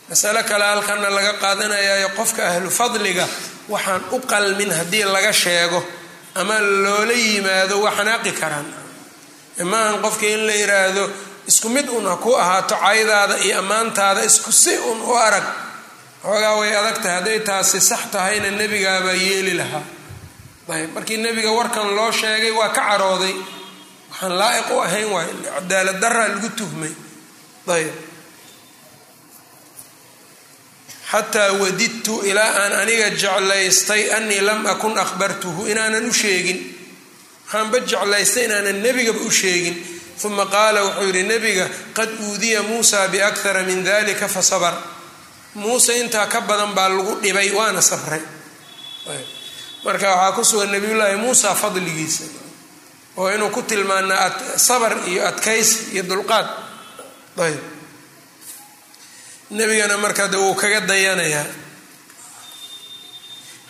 [0.10, 3.26] masale kale halkana laga qaadanayayo qofka ahlu fadliga
[3.70, 5.80] waxaan u qalmin haddii laga sheego
[6.36, 8.66] ama loola yimaado waa xanaaqi karaan
[9.72, 11.04] maahan qofka in la yiraahdo
[11.48, 15.44] isku mid un ha ku ahaato caydaada iyo ammaantaada isku si un u arag
[16.24, 19.84] xoogaa way adag tahay hadday taasi sax tahayna nebigaabaa yeeli lahaa
[20.76, 23.36] ayb markii nebiga warkan loo sheegay waa ka carooday
[24.12, 26.94] waxaan laa'iq u ahayn waay cadaalad daraa lagu tuhmay.
[27.76, 27.94] Ayb
[31.12, 36.60] xataa wadidtu ilaa aan aniga jeclaystay anii lam akun akhbartuhu inaanan u sheegin.
[37.46, 39.76] Waxaanba jeclaystay inaanan nebigaba u sheegin.
[40.24, 41.66] Uma qaala wuxuu yidhi nebiga
[41.98, 44.74] qad uudiya muusa biakhara min dalika fasabr
[45.56, 48.22] muuse intaa ka badan baa lagu dhibay waana sabray.
[49.84, 52.24] Marka waxaa ku sugan nabiyullaahi muusa fadligiisa
[53.18, 56.48] oo inuu ku tilmaanaa sabar iyo adkaysi iyo dulqaad.
[57.38, 57.60] Ayb.
[59.52, 61.46] Nebigana marka de wuu kaga dayanayaa.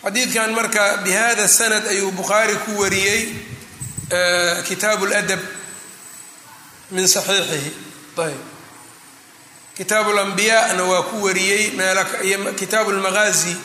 [0.02, 3.22] Xadiidkan marka bi hada sanad ayuu bukhaari ku wariyey
[4.68, 5.40] kitaabu ladab
[6.90, 7.70] min saxiixihi.
[8.18, 8.51] Ayb
[9.76, 13.56] kitaabu lambiyaana waa ku wariyey meeliyo kitaabu lmaqaazi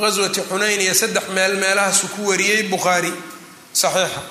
[0.00, 3.12] gaswati xunayn iyo saddex meel meelahaasu ku wariyey bukhaari
[3.72, 4.22] saxiixa.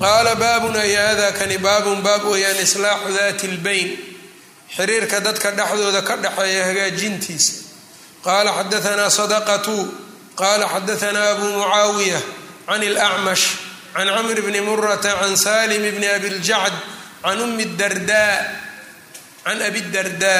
[0.00, 3.88] Qaala baabun ay hada kani baabun baab weeyaan islaaxu dati lbayn
[4.76, 7.52] xiriirka dadka dhexdooda ka dhexeeya hagaajintiisa.
[8.24, 9.76] Qaala xadaanaa sadaqatu
[10.40, 12.20] qaala xadaanaa abu mucaawiya
[12.66, 13.44] can اlacmash
[13.94, 16.74] can camr bni murata can salim bni abi ljacd
[17.24, 18.22] can umi darda
[19.46, 20.36] can abi darda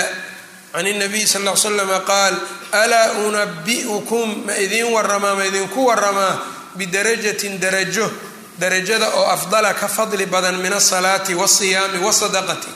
[0.75, 2.35] can اnabiy sal l slam qaal
[2.83, 6.35] alaa unabi'ukum ma idiin waramaa ma idinku waramaa
[6.79, 8.11] bidarajatin darajo
[8.59, 12.69] darajada oo afdala ka fadli badan min asalaati wasiyaami wasadaqati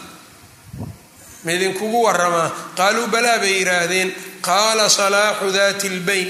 [1.45, 4.11] ma idinkugu waramaa qaaluu balaa bay yidhaahdeen
[4.49, 6.29] qaala salaaxu dati lbayn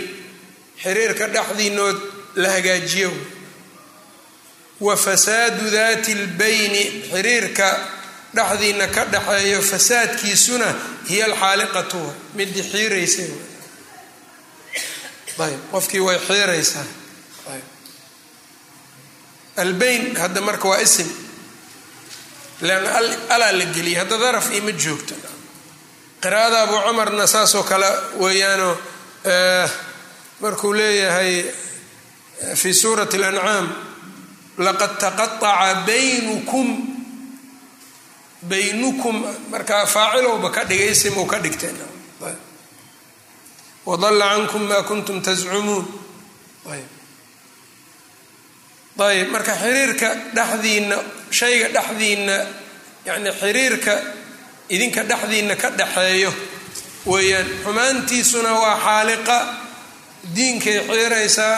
[0.82, 1.96] xiriirka dhexdiinood
[2.42, 3.10] la hagaajiyo
[4.80, 6.82] wa fasaadu dati lbayni
[7.12, 7.68] xiriirka
[8.34, 10.74] dhexdiina ka dhexeeyo fasaadkiisuna
[11.08, 12.00] hiya alxaaliqatu.
[12.34, 13.22] Midii xiiraysa
[15.40, 16.84] ayb qofkii way xiiraysaa
[19.56, 21.08] albayn hadda marka waa isim.
[22.60, 22.90] Leanna
[23.28, 25.14] alaa la geliyay hadda daraf ima joogto.
[26.20, 27.86] Qiraa'ada abu cumarna saasoo kale
[28.18, 28.78] weeyaano
[30.40, 31.44] markuu leeyahay
[32.54, 33.68] fi suurati اlancaam
[34.58, 36.89] laqad taqaطaca baynukum
[38.42, 41.76] baynukum markaa faacilowba ka dhigay isim uu ka dhigteen.
[43.86, 45.86] Wadalla cankum ma kuntum tascumuun
[46.70, 46.88] ayb.
[49.32, 50.96] Marka xiriirka dhexdiina
[51.30, 52.36] shayga dhexdiina
[53.06, 53.94] yani xiriirka
[54.68, 56.32] idinka dhexdiina ka dhaxeeyo
[57.06, 59.38] weeyaan xumaantiisuna waa xaaliqa.
[60.36, 61.56] Diinkay xiiraysaa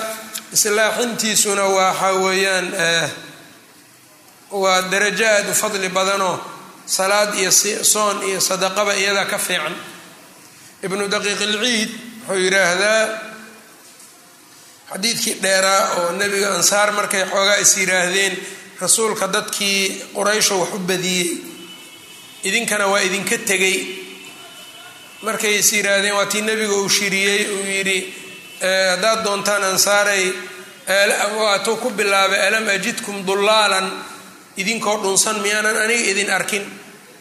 [0.55, 2.67] islaaxintiisuna waxa weeyaan
[4.51, 6.39] waa darajo aad u fadli badanoo
[6.87, 7.51] salaad iyo
[7.85, 9.75] soon iyo sadaqaba iyadaa ka fiican.
[10.83, 11.91] Ibnu daqiiq ilciid
[12.27, 13.03] wuxuu yidhaahdaa
[14.93, 18.35] xadiidkii dheeraa oo nebiga ansaar markay xoogaa is yidhaahdeen
[18.81, 21.31] rasuulka dadkii quraysho wax u badiyey.
[22.49, 23.77] Idinkana waa idinka tegay
[25.23, 27.99] markay is yidhaahdeen waa tii nebiga uu shiriyey uu yidhi
[28.91, 30.25] haddaad doontaan ansaaray
[31.41, 33.87] waatuu ku bilaabay alam ajidkum dullaalan
[34.57, 36.65] idinkoo dhunsan miyaanan aniga idin arkin.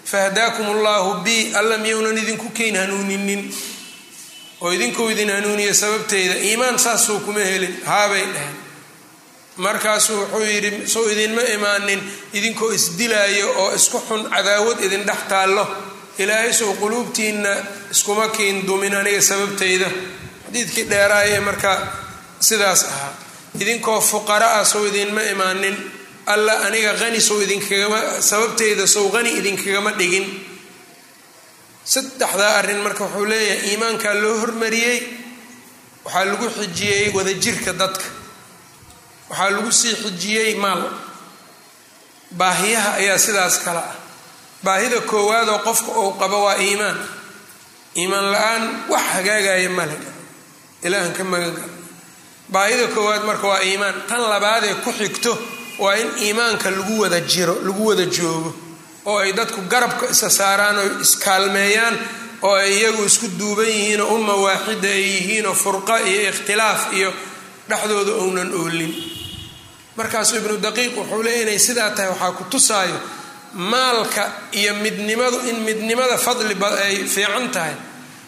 [0.06, 3.54] Fahdaakum allahu bi alla miyounan idinku keyn hanuuninin.
[4.62, 8.56] Oo idinkuu idin hanuuniya sababteeda iimaan saasuu kuma helin haabay dheheen
[9.58, 12.02] markaasuu wuxuu yidhi soo idinma imaanin
[12.34, 15.66] idinkoo isdilaayo oo isku xun cadaawad idin dhex taallo.
[16.18, 17.50] Ilaahay sow quluubtiinna
[17.92, 19.90] iskuma kiin dumin aniga sababteyda.
[20.46, 21.72] Xadiidkii dheeraaye marka
[22.40, 23.14] sidaas ahaa.
[23.60, 25.76] Idinkoo fuqara ah sow idinma imaanin
[26.26, 30.26] alla aniga qani sow idinkagama sababteyda sow qani idinkagama dhigin.
[31.86, 34.98] Saddexdaa arrin marka wuxuu leeyahay iimaankaa loo hormariyey
[36.06, 38.06] waxaa lagu xijiyey wadajirka dadka.
[39.30, 40.82] Waxaa lagu sii xijiyey maal.
[42.32, 43.96] Baahiyaha ayaa sidaas kale ah.
[44.64, 46.98] Baahida koowaadoo qofka uu qabo waa iimaan.
[47.98, 49.98] Iimaan la'aan wax hagaagaya male
[50.86, 51.74] ilaahan ka magan kara
[52.54, 53.96] baahida koowaad marka waa iimaan.
[54.08, 55.34] Tan labaadee ku xigto
[55.84, 58.52] waa in iimaanka lagu wada jiro lagu wada joogo
[59.10, 61.96] oo ay dadku garabka isa saaraan oo iskaalmeeyaan
[62.48, 67.10] oo ay iyagu isku duuban yihiinoo umma waaxida ay yihiinoo furqa iyo ikhtilaaf iyo
[67.70, 68.94] dhexdooda ounan oolin.
[69.98, 72.98] Markaasuu ibnu daqiiq wuxuu leeya inay sidaa tahay waxaa ku tusaayo
[73.72, 74.24] maalka
[74.60, 77.76] iyo midnimadu in midnimada fadli ay fiican tahay.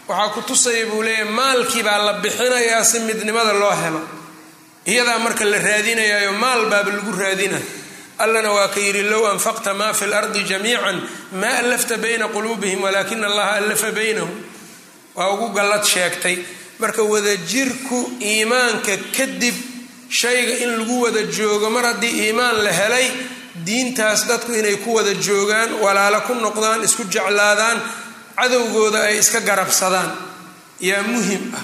[0.08, 4.02] Waxaa ku tusaya buu leeyahy maalkii baa la bixinayaa si midnimada loo helo
[4.86, 7.62] iyadaa marka la raadinayayo maal baaba lagu raadinaya
[8.24, 10.98] allana waa ka yidhi low anfaqta maa fi lardi jamiican
[11.42, 14.30] maa allafta bayna quluubihim walaakina allaha allafa baynahum.
[15.16, 16.38] Waa ugu gallad sheegtay.
[16.80, 19.56] Marka wadajirku iimaanka kadib
[20.10, 23.08] shayga in lagu wada joogo mar haddii iimaan la helay
[23.66, 27.78] diintaas dadku inay ku wada joogaan walaalo ku noqdaan isku jeclaadaan
[28.38, 30.12] cadowgooda ay iska garabsadaan.
[30.80, 31.64] Yaa muhiim ah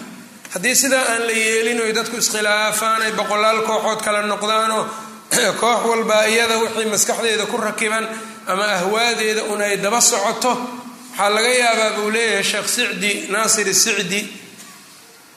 [0.54, 4.86] haddii sidaa aan la yeelin oy dadku iskhilaafaan ay boqolaal kooxood kala noqdaanoo
[5.62, 8.10] koox walbaa iyada wixii maskaxdeeda ku rakiban
[8.48, 10.52] ama ahwaadeeda un ay daba socoto
[11.12, 14.22] waxaa laga yaabaa buu leeyahay sheekh sicdi naasir sicdi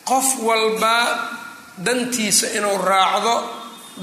[0.05, 1.05] qof walbaa
[1.85, 3.35] dantiisa inuu raacdo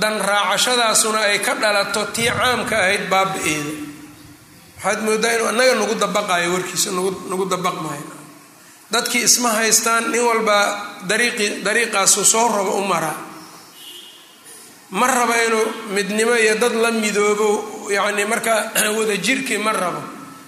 [0.01, 3.71] dan raacashadaasuna ay ka dhalato tii caamka ahayd baaba-eeda
[4.77, 6.91] waxaad moodaa inuu annaga nagu dabaqayo warkiisa
[7.29, 8.18] nagu dabaqmayo
[8.91, 10.65] dadkii isma haystaan nin walbaa
[11.09, 13.29] dariiqii dariiqaasu soo rabo u maraa
[14.91, 20.01] ma raba inuu midnimo iyo dad la midoobo yacni marka wadajirkii ma rabo.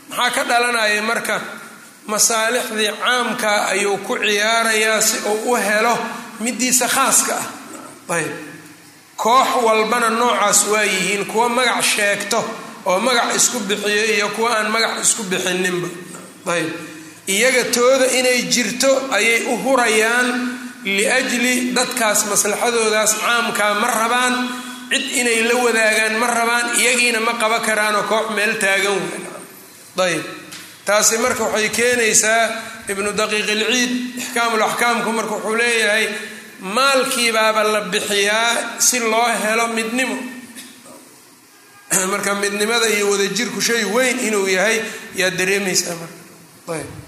[0.10, 1.41] Maxaa ka dhalanaya marka
[2.08, 5.97] masaalixdii caamka ayuu ku ciyaarayaa si uu u helo
[6.39, 7.47] midiisa khaaska ah?
[8.17, 8.34] Ayb.
[9.15, 12.41] Koox walbana noocaas waa yihiin kuwa magac sheegto
[12.86, 15.88] oo magac isku bixiyo iyo kuwa aan magac isku bixininba
[16.49, 16.90] ayb
[17.27, 20.27] iyaga tooda inay jirto ayay u hurayaan
[20.84, 24.36] liajli dadkaas maslaxadoodaas caamkaa ma rabaan
[24.89, 29.01] cid inay la wadaagaan ma rabaan iyagiina ma qaba karaanoo koox meel taagan
[30.01, 30.23] ayb
[30.86, 32.43] taasi marka waxay keenaysaa
[32.89, 36.07] ibnu daqiiq ilciid ixkaamul axkaamku marka wuxuu leeyahay
[36.62, 40.17] maalkiibaaba la bixiyaa si loo helo midnimo.
[42.12, 44.81] Marka midnimada iyo wadajirku shay weyn inuu yahay
[45.15, 46.17] yaa dareemaysaa marka.
[46.71, 47.01] Ayb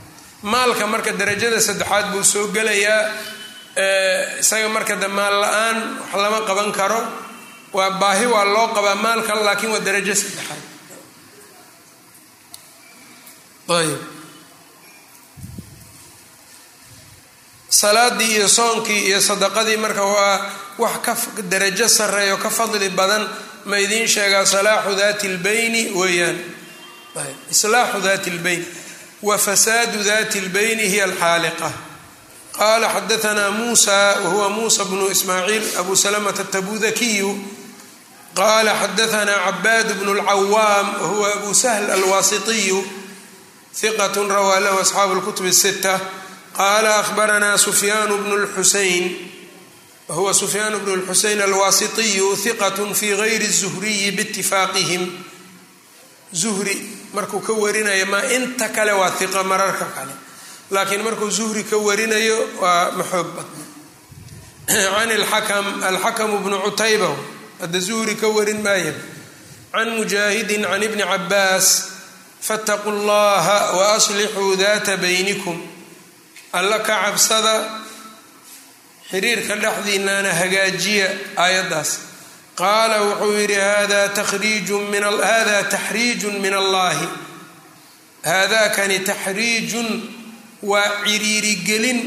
[0.43, 3.01] maalka marka darajada saddexaad buu soo gelayaa
[4.41, 7.01] isaga marka de maal la'aan wax lama qaban karo
[7.73, 10.61] waa baahi waa loo qabaa maalka laakiin waa darajo saddexaad.
[13.77, 14.01] Ayb
[17.69, 21.13] salaadii iyo soonkii iyo sadaqadii marka waa wax ka
[21.49, 23.23] darajo sareeyo ka fadli badan
[23.65, 26.37] ma idiin sheegaa salaaxu dati lbayni weeyaan.
[27.51, 28.61] Islaaxu dati lbayn
[29.23, 31.71] wa fasaadu dati lbayni hiya alxaaliqa
[32.57, 37.31] qala xadaana musa wahuwa musa bnu ismaaciil abu salamata atabudakiyu
[38.35, 42.79] qala xadaana cabaad bnu lcawaam wahuwa abu sahl alwasitiyu
[43.81, 45.99] hiqat rawaa lahu asxaabu lkutub sita
[46.57, 49.05] qala ahbarana sufyaan bnu lxusein
[50.07, 55.03] wahuwa sufyaan bnu lxusein alwasitiyu hiqat fi gayri zuhriyi biitifaaqihim
[56.33, 60.13] zuhri markuu ka warinayo maa inta kale waa hiqa mararka kale.
[60.71, 63.63] Laakiin markuu zuhri ka warinayo waa maxoog badna
[64.67, 67.15] can lxakam alxakamu bnu cutayba
[67.61, 68.93] hadda zuhri ka warin maaya
[69.71, 71.89] can mujaahidin can ibni cabaas
[72.41, 75.61] fattaquu llaha waaslixuu data baynikum.
[76.53, 77.81] Alla ka cabsada
[79.09, 82.12] xiriirka dhexdiinaana hagaajiya aayaddaas
[82.55, 84.13] qaala wuxuu yidhi hada
[85.21, 87.07] hada taxriijun min allahi.
[88.23, 89.87] Haadakani taxriijun
[90.61, 91.99] waa ciriirigelin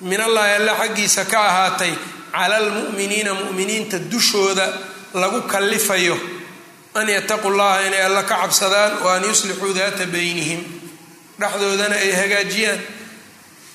[0.00, 1.94] min allahi alla xaggiisa ka ahaatay
[2.32, 4.72] cala almu'miniina mu'miniinta dushooda
[5.14, 6.18] lagu kallifayo.
[6.94, 10.64] An yataquu llaha inay alla ka cabsadaan wa an yuslixuu daata baynihim.
[11.38, 12.80] Dhexdoodana ay hagaajiyaan.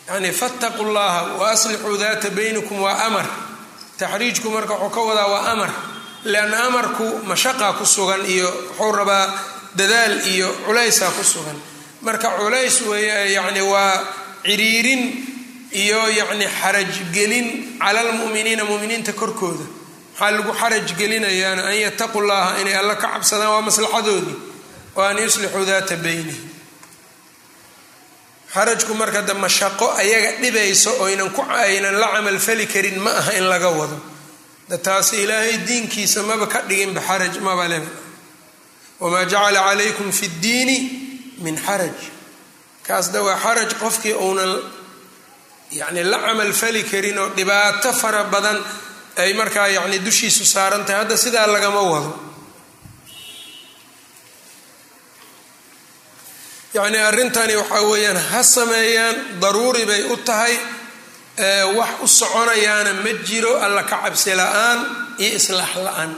[0.10, 3.26] Yani fattaquu llaha wa aslixuu daata baynikum waa amar
[4.00, 5.72] taxriijku marka wuxuu ka wadaa waa amar
[6.26, 8.48] lianna amarku mashaqa ku sugan iyo
[8.80, 9.26] wuxuu rabaa
[9.76, 11.56] dadaal iyo culaysaa ku sugan.
[12.02, 14.00] Marka culays weeye yacni waa
[14.46, 15.02] ciriirin
[15.72, 17.48] iyo yacni xarajgelin
[17.80, 19.66] cala almu'miniina mu'miniinta korkooda.
[20.20, 24.36] Maxaa lagu xaraj gelinayaana an yataquu llaha inay alla ka cabsadaan waa maslaxadoodii
[24.96, 26.49] wa an yuslixuu daata baynihim
[28.54, 30.92] xarajku marka da mashaqo ayaga dhibayso
[31.36, 34.00] ku aynan la camalfali karin ma aha in laga wado.
[34.70, 37.82] Da taasi ilaahay diinkiisa maba ka dhiginba xaraj maba le
[39.00, 40.78] wamaa jacala calaykum fi ddiini
[41.40, 41.94] min xaraj
[42.84, 44.62] kaasda waa xaraj qofkii uunan
[45.72, 48.58] yani la camalfali karin oo dhibaato fara badan
[49.18, 51.02] ay markaa yani dushiisu saaran tahay.
[51.06, 52.29] Hadda sidaa lagama wado
[56.74, 60.54] yacni arrintani waxaa weeyaan ha sameeyaan daruuri bay u tahay
[61.78, 64.80] wax u soconayaana ma jiro alla ka cabsi la'aan
[65.24, 66.12] iyo islaax la'aan.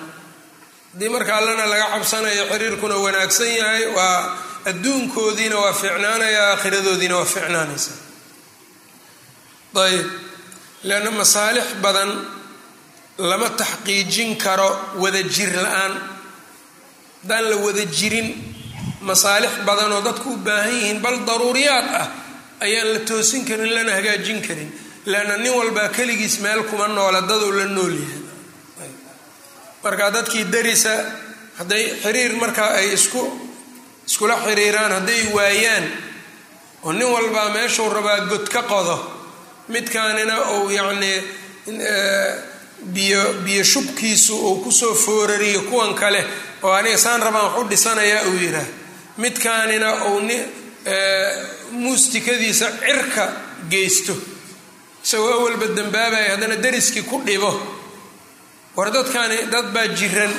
[0.93, 4.19] Haddii marka allana laga cabsanayo xiriirkuna wanaagsan yahay waa
[4.69, 7.91] adduunkoodiina waa fiicnaanaya aakhiradoodiina waa fiicnaanaysa.
[9.85, 10.05] Ayb
[10.83, 12.11] leanna masaalix badan
[13.17, 14.69] lama taxqiijin karo
[15.01, 15.93] wada jir la'aan.
[17.21, 18.27] Haddaan la wada jirin
[19.09, 22.07] masaalix badan oo dadku u baahan yihiin bal daruuriyaad ah
[22.65, 24.69] ayaan la toosin karin lana hagaajin karin
[25.05, 28.19] leanna nin walbaa keligiis meel kuma noola daduu la nool yahay.
[29.83, 30.93] Marka dadkii darisa
[31.57, 33.21] hadday xiriir markaa ay isku
[34.07, 35.85] iskula xiriiraan hadday waayaan
[36.85, 38.97] oo nin walbaa meeshuu rabaa god ka qodo
[39.73, 41.17] midkaanina uu yacnii
[42.93, 46.21] biyo biyo shubkiisu uu ku soo foorariyo kuwan kale
[46.63, 48.67] oo aniga saan rabaan wax u dhisanayaa uu yidhaah
[49.17, 50.37] midkaanina uu ni
[51.71, 53.31] muustikadiisa cirka
[53.69, 54.13] geysto.
[55.03, 57.51] Isagoo awalba dambaabaya haddana dariskii ku dhibo.
[58.75, 60.31] War dadkaani dad baa jiran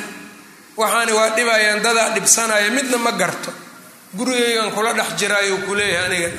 [0.76, 3.50] waxaani waa dhibayaan dadaa dhibsanaya midna ma garto.
[4.16, 6.30] Gurigaygan kula dhex jiraayo ku leeyahay aniga.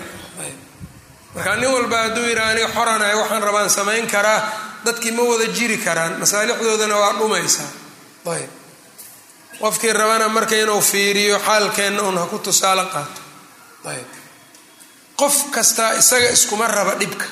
[1.35, 4.39] Markaa nin walba hadduu yidhaa aniga xoranahay waxaan rabaan samayn karaa
[4.85, 7.69] dadkii ma wada jiri karaan masaalixdoodana waa dhumaysaa.
[8.33, 8.49] Ayb
[9.61, 13.21] qofkii rabana marka inuu fiiriyo xaalkeenna un ha ku tusaale qaato.
[13.85, 14.07] Ayb.
[15.19, 17.25] Qof kastaa isaga iskuma raba dhibka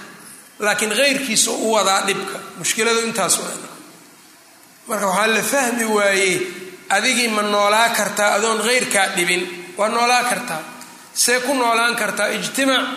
[0.60, 2.38] laakiin keyrkiisa u wadaa dhibka.
[2.58, 3.40] Mushkiladu intaas
[4.88, 6.36] marka waxaa la fahmi waayey
[6.90, 9.74] adigii ma noolaa kartaa adoon keyrkaa dhibin?
[9.78, 10.62] Waa noolaa kartaa.
[11.14, 12.88] See ku noolaan kartaa ijtimaac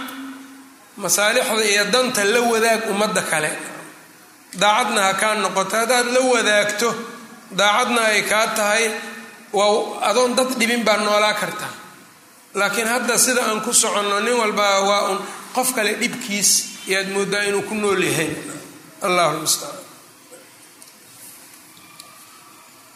[0.97, 3.51] masaalixda iyo danta la wadaag ummadda kale.
[4.61, 6.89] Daacadna ha kaa noqoto haddaad la wadaagto
[7.59, 8.85] daacadna ay kaa tahay
[9.59, 11.72] waa adoon dad dhibin baa noolaa kartaa.
[12.55, 15.18] Laakiin hadda sida aan ku soconno nin walba waa un
[15.55, 16.50] qof kale dhibkiis
[16.86, 18.30] yaad moodaa inuu ku nool yahay.
[19.02, 19.82] Allahu lmustacaan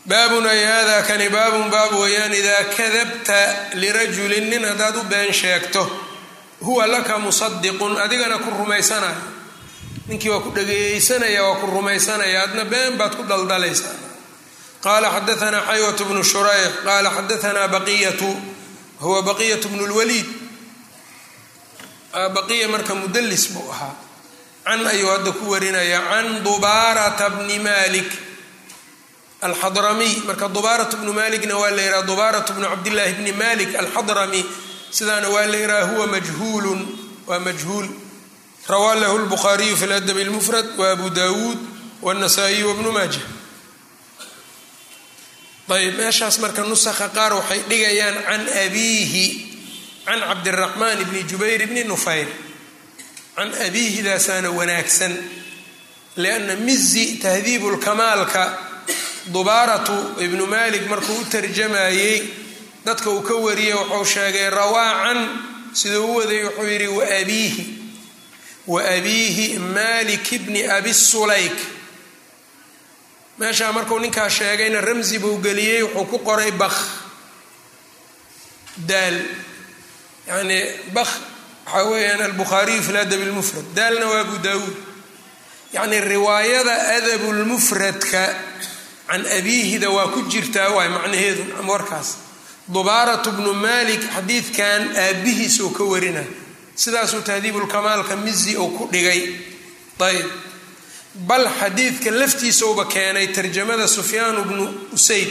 [0.08, 3.38] baabun ay hada kani baabun baab weeyaan idaa kadabta
[3.74, 5.82] lirajulin nin haddaad u been sheegto
[6.64, 9.20] huwa laka musadiqun adigana ku rumaysanaya.
[10.08, 14.07] Ninkii waa ku dhageysanaya waa ku rumaysanaya adna been baad ku daldalaysaa
[14.84, 18.30] qaala xadaanaa xaywat bnu shurayx qaala xadaanaa baqiyatu
[19.02, 20.26] huwa baqiyat bnu lwaliid
[22.36, 23.94] baqiya marka mudalis buu ahaa
[24.64, 28.08] can ayuu hadda ku warinaya can dubaarata bni malik
[29.42, 34.42] alxadramiy marka dubaarat bnu malikna waa la yidhaha dubaarat bnu cabdillaahi bni malik alxadrami
[34.90, 36.80] sidaana waa la yidhaha huwa majhuulun
[37.26, 37.86] waa majhuul
[38.68, 41.58] rawaa lahu lbukhaariyu fi ladabi lmufrad wa abu dawuud
[42.02, 43.20] wاnasaa'iy wabnu maaja
[45.68, 49.26] ayb meeshaas marka nusakha qaar waxay dhigayaan can abiihi
[50.06, 52.28] can cabdiraxmaan bni jubayr bni nufayr
[53.36, 55.12] can abiihidaasaana wanaagsan
[56.16, 58.44] lianna mizi tahdiibu lkamaalka
[59.34, 62.22] dubaaratu ibnu malik markuu u tarjamayey
[62.84, 65.18] dadka uu ka wariyey wuxuu sheegay rawaa can
[65.80, 67.64] siduu u waday wuxuu yidhi waabiihi
[68.66, 71.56] wa abiihi malik bni abi sulayk
[73.38, 76.78] meeshaa markuu ninkaa sheegayna ramsi buu geliyey wuxuu ku qoray bakh.
[78.76, 79.16] Daal.
[80.28, 80.62] Yacnii
[80.92, 81.12] bakh
[81.66, 84.76] waxaa weeyaan albukhaariyu fi ladabi lmufrad daalna waa abu daawuud.
[85.72, 88.22] Yacnii riwaayada adabulmufradka
[89.08, 92.16] can abiihida waa ku jirtaa waay macnaheedu warkaas.
[92.68, 96.22] Dubaaratu bnu malik xadiidkan aabbihiis oo ka warina
[96.74, 99.20] sidaasuu tahdiibulkamaalka mizi oo ku dhigay.
[99.98, 100.26] Ayb
[101.14, 105.28] bal xadiidka laftiisauba keenay tarjamada sufyaanu bnu usayd.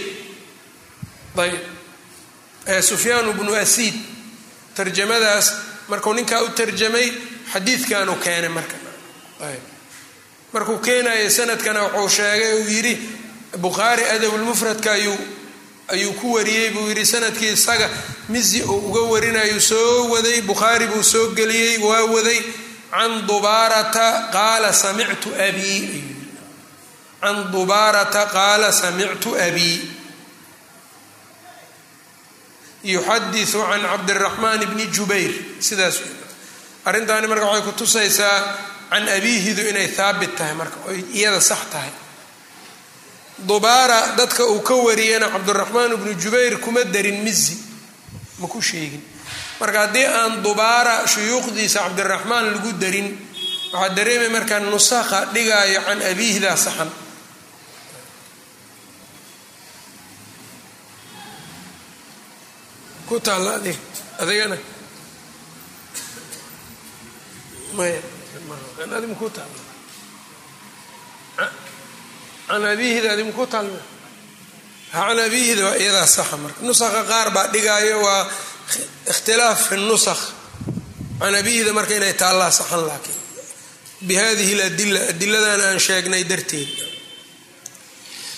[1.37, 3.93] Ayb sufyaanu bnu asiid
[4.75, 5.53] tarjamadaas
[5.89, 7.11] markuu ninkaa u tarjamay
[7.53, 8.75] xadiidkanuu keenay marka.
[10.53, 12.93] Markuu keenayay sanadkana wuxuu sheegay uu yidhi
[13.57, 15.17] bukhaari adabulmufradka ayuu
[15.87, 17.89] ayuu ku wariyey buu yidhi sannadkii isaga
[18.29, 22.41] mizi uu uga warinayu soo waday bukhaari buu soo geliyey waa waday
[22.91, 26.03] can dubaarata qaala samictu abii
[27.21, 29.77] can dubaarata qaala samictu abii
[32.83, 35.31] yuxadiu can cabdiraxmaan bni jubayr
[35.67, 35.97] sidaas
[36.85, 38.37] arrintaani marka waxay ku tusaysaa
[38.91, 41.91] can abiihidu inay haabit tahay marka oy iyada sax tahay
[43.49, 47.57] dubaara dadka uu ka wariyana cabdiraxmaan bnu jubayr kuma darin mizi
[48.39, 49.01] ma ku sheegin
[49.59, 53.07] marka haddii aan dubaara shuyuukhdiisa cabdiraxmaan lagu darin
[53.73, 56.89] waxaa dareemay markaa nusakha dhigaayo can abiihdaa saxan.
[63.07, 63.77] Ku taalla adig
[64.19, 64.57] adigana.
[67.77, 68.01] Maya
[69.07, 69.61] maku taalla
[72.47, 73.79] can abiihida adi maku taalma
[74.91, 76.59] can abiihida waa iyadaa saxa marka.
[76.67, 78.27] Nusakha qaar baa dhigaayo waa
[79.07, 80.23] ikhtilaaf fi nusakh
[81.19, 83.19] can abiihida marka inay taallaa saxan laakiin
[84.01, 85.39] bi hadihi ladila
[85.69, 86.69] aan sheegnay darteed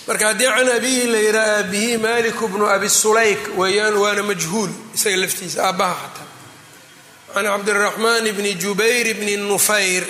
[0.08, 5.64] marka haddii can la yidhaha aabihii maliku bnu abi sulayk weeyaan waana majhuul isaga laftiisa
[5.68, 6.28] aabbaha xataa
[7.34, 10.04] can cabdiraxmaan bni jubayr bni nufayr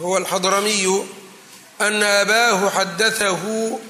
[0.00, 1.08] huwa alxadramiyu
[1.78, 3.80] ana abaahu xadatahu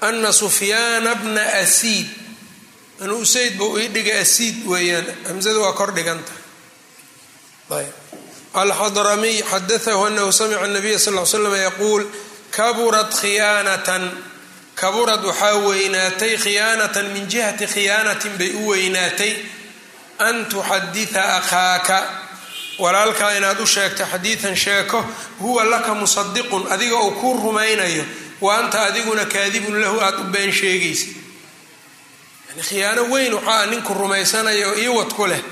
[0.00, 2.25] ana sufyaana bna asiid
[3.00, 5.06] anu usayd buu ii dhigay asiid weeyaan.
[5.28, 6.32] Hamsada waa kor dhiganta.
[7.70, 7.92] Ayb
[8.54, 12.04] alxadramiy anahu samica nabiya sal l slam yaquul
[12.50, 14.10] kaburat khiyaanatan.
[14.74, 19.32] Kaburad waxaa weynaatay khiyaanatan min jihati khiyaanatin bay u weynaatay.
[20.18, 21.98] An tuxadita akhaaka.
[22.78, 25.04] Walaalkaa inaad u sheegto xadiidan sheeko
[25.40, 28.04] huwa laka musadiqun adiga uu kuu rumaynayo
[28.40, 31.06] wa anta adiguna kaadibun lahu aada u been sheegaysa
[32.62, 35.42] khiyaano weyn waxaa ninku rumaysanayo iyo wad ku leh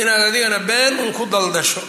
[0.00, 1.82] inaad adigana been un ku daldasho.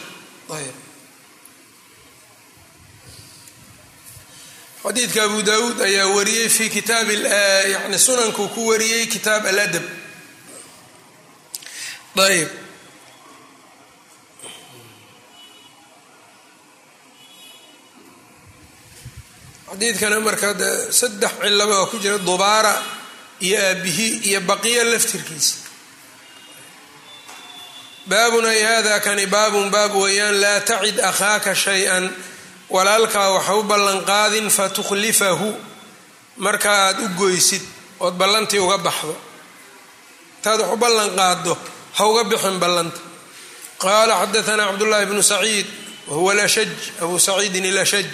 [4.84, 7.10] Xadiidka abu daawuud ayaa wariyey fi kitaab
[7.74, 9.84] yani sunankuu ku wariyey kitaab aladab.
[12.16, 12.50] Ayb.
[19.70, 20.70] Xadiidkana marka de
[21.00, 22.74] saddex cilaba oo ku jira dubaara
[23.40, 25.56] iyo aabihi iyo baqiya laftirkiisa.
[28.06, 32.06] Baabun ay hada kani baabun baab weeyaan laa tacid akhaaka shay-an
[32.70, 35.50] walaalkaa waxa u ballanqaadin fatukhlifahu
[36.38, 37.62] marka aad u goysid
[38.00, 39.16] ood ballantii uga baxdo.
[40.38, 41.54] Intaad wax u ballanqaado
[41.98, 43.00] ha uga bixin ballanta.
[43.82, 45.66] Qaala xadaanaa cabdullaahi bnu saciid
[46.08, 46.70] wahuwa lashaj
[47.02, 48.06] abu saciidin ilashaj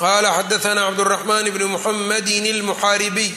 [0.00, 3.32] qala xadaanaa cabduraxmaan bni muxammadin ilmuxaaribiy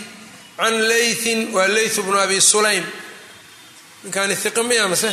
[0.60, 2.86] can leythin waa leyth bnu abi sulaym.
[4.04, 5.12] Ninkaan iqa miya mase?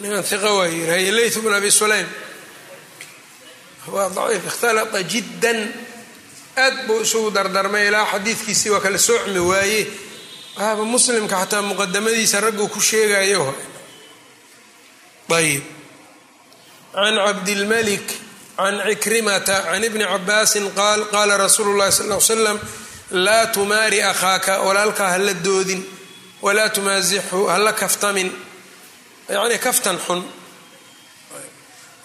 [0.00, 2.08] Ninkaan iqa waa yiri leyth bnu abi sulaym.
[3.94, 5.60] Waa daciif ikhtalata jiddan.
[6.56, 9.86] Aad buu isugu dardarmay ilaa xadiidkiisii waa kala soocmi waaye.
[10.56, 13.54] Waaba muslimka xataa muqadamadiisa ragguu ku sheegayo
[15.36, 15.64] ayb
[16.94, 18.06] can cabdilmalik
[18.56, 22.58] can cikrimata can ibni cabaasin qaal qaala rasuulu llahi sal l slam
[23.26, 25.82] laa tumaari akhaaka walaalkaa hala doodin
[26.44, 28.28] walaa tumaasixhu hala kaftamin
[29.34, 30.20] yacni kaftan xun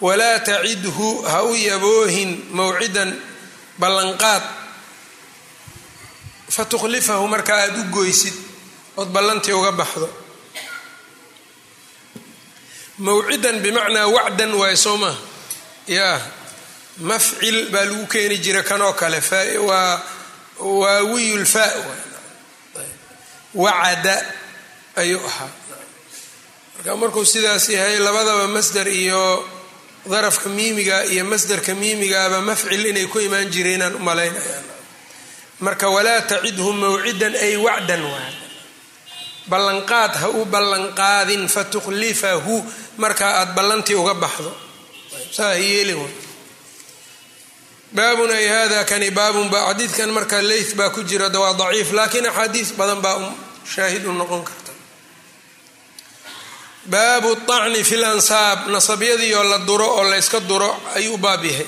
[0.06, 3.10] walaa tacidhu ha u yaboohin mawcidan
[3.82, 4.44] ballanqaad
[6.56, 8.34] fatukhlifahu marka aada u goysid
[9.00, 10.08] ood ballantii uga baxdo
[13.06, 15.16] mawcidan bimacnaa wacdan waay soo maa
[15.88, 16.18] yaa
[17.00, 19.22] mafcil baa lagu keeni jira kanoo kale.
[19.68, 20.02] Waa
[20.60, 21.66] waawiyulfa
[23.54, 24.26] wacada
[24.96, 25.50] ayuu ahaa.
[26.78, 29.46] Marka markuu sidaas yahay labadaba masder iyo
[30.10, 34.62] darafka miimiga iyo masderka miimigaaba mafcil inay ku imaan jireenaan u malaynaya
[35.60, 38.30] marka walaa tacidhu mawcidan ay wacdan waa.
[39.50, 42.56] Ballanqaad ha u ballanqaadin fatukhlifahu
[42.98, 44.52] markaa aada ballantii uga baxdo.
[45.32, 45.98] Saa yeelin
[47.98, 52.26] baabun ay hada kani baabun ba xadiidkan marka leyth baa ku jira waa daciif laakiin
[52.32, 53.34] axaadiis badan baa
[53.74, 54.72] shaahid u noqon karta.
[56.86, 61.68] Baabu طacni fi lansaab nasabyadii oo la duro oo layska duro ayuu baab yahay.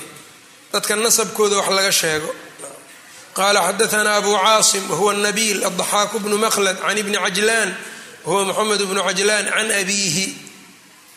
[0.72, 2.30] Dadka nasabkooda wax laga sheego.
[3.36, 7.70] Qala xadaana abu caasim wahuwa nabiil aضaxaaku bnu mklad can ibni cajlaan
[8.24, 10.26] wahuwa moxamed bnu cajlaan can abiihi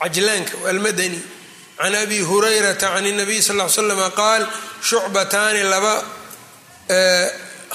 [0.02, 1.20] cajlaanka almadani
[1.80, 4.44] can abi hurayrata can الnabiy sal ly slama qaal
[4.90, 5.94] shucbataani laba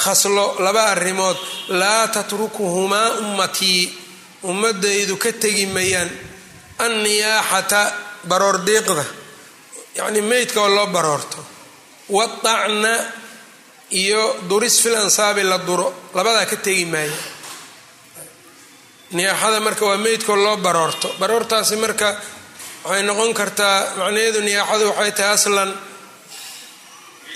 [0.04, 1.36] khaslo laba arrimood
[1.80, 3.82] laa tatrukuhumaa ummatii
[4.50, 6.10] ummadaydu ka tegi mayaan
[6.84, 7.82] anniyaaxata
[8.30, 9.04] baroor diiqda
[9.98, 11.38] yacni meydka oo loo baroorto
[12.16, 12.92] waacna
[14.02, 15.86] iyo duris fil ansaabi la duro
[16.16, 17.12] labadaa ka tegi maaya
[19.16, 22.08] niyaaxada marka waa meydkoo loo baroorto baroortaasi marka
[22.84, 25.70] waxay noqon kartaa macnaheedu niyaaxadu waxay tahay aslan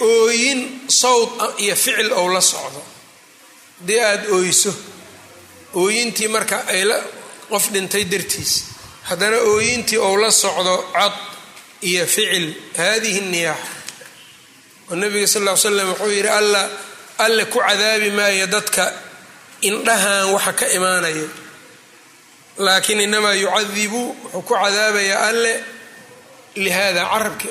[0.00, 1.30] ooyin sawd
[1.64, 2.82] iyo ficil ou la socdo.
[3.80, 4.72] Haddii aada ooyso
[5.80, 6.98] ooyintii marka ay la
[7.50, 8.52] qof dhintay dartiis
[9.08, 11.14] haddana ooyintii ou la socdo cod
[11.90, 12.46] iyo ficil
[12.78, 13.72] haadihi niyaaxa
[14.90, 16.62] oo nabiga sal ll ly slam wuxuu yidhi alla
[17.24, 18.84] alle ku cadaabi maayo dadka
[19.68, 21.26] indhahan waxa ka imaanayo
[22.58, 25.64] laakiin inamaa yucadibu wuxuu ku cadaabayaa alle
[26.56, 27.48] lihada carabki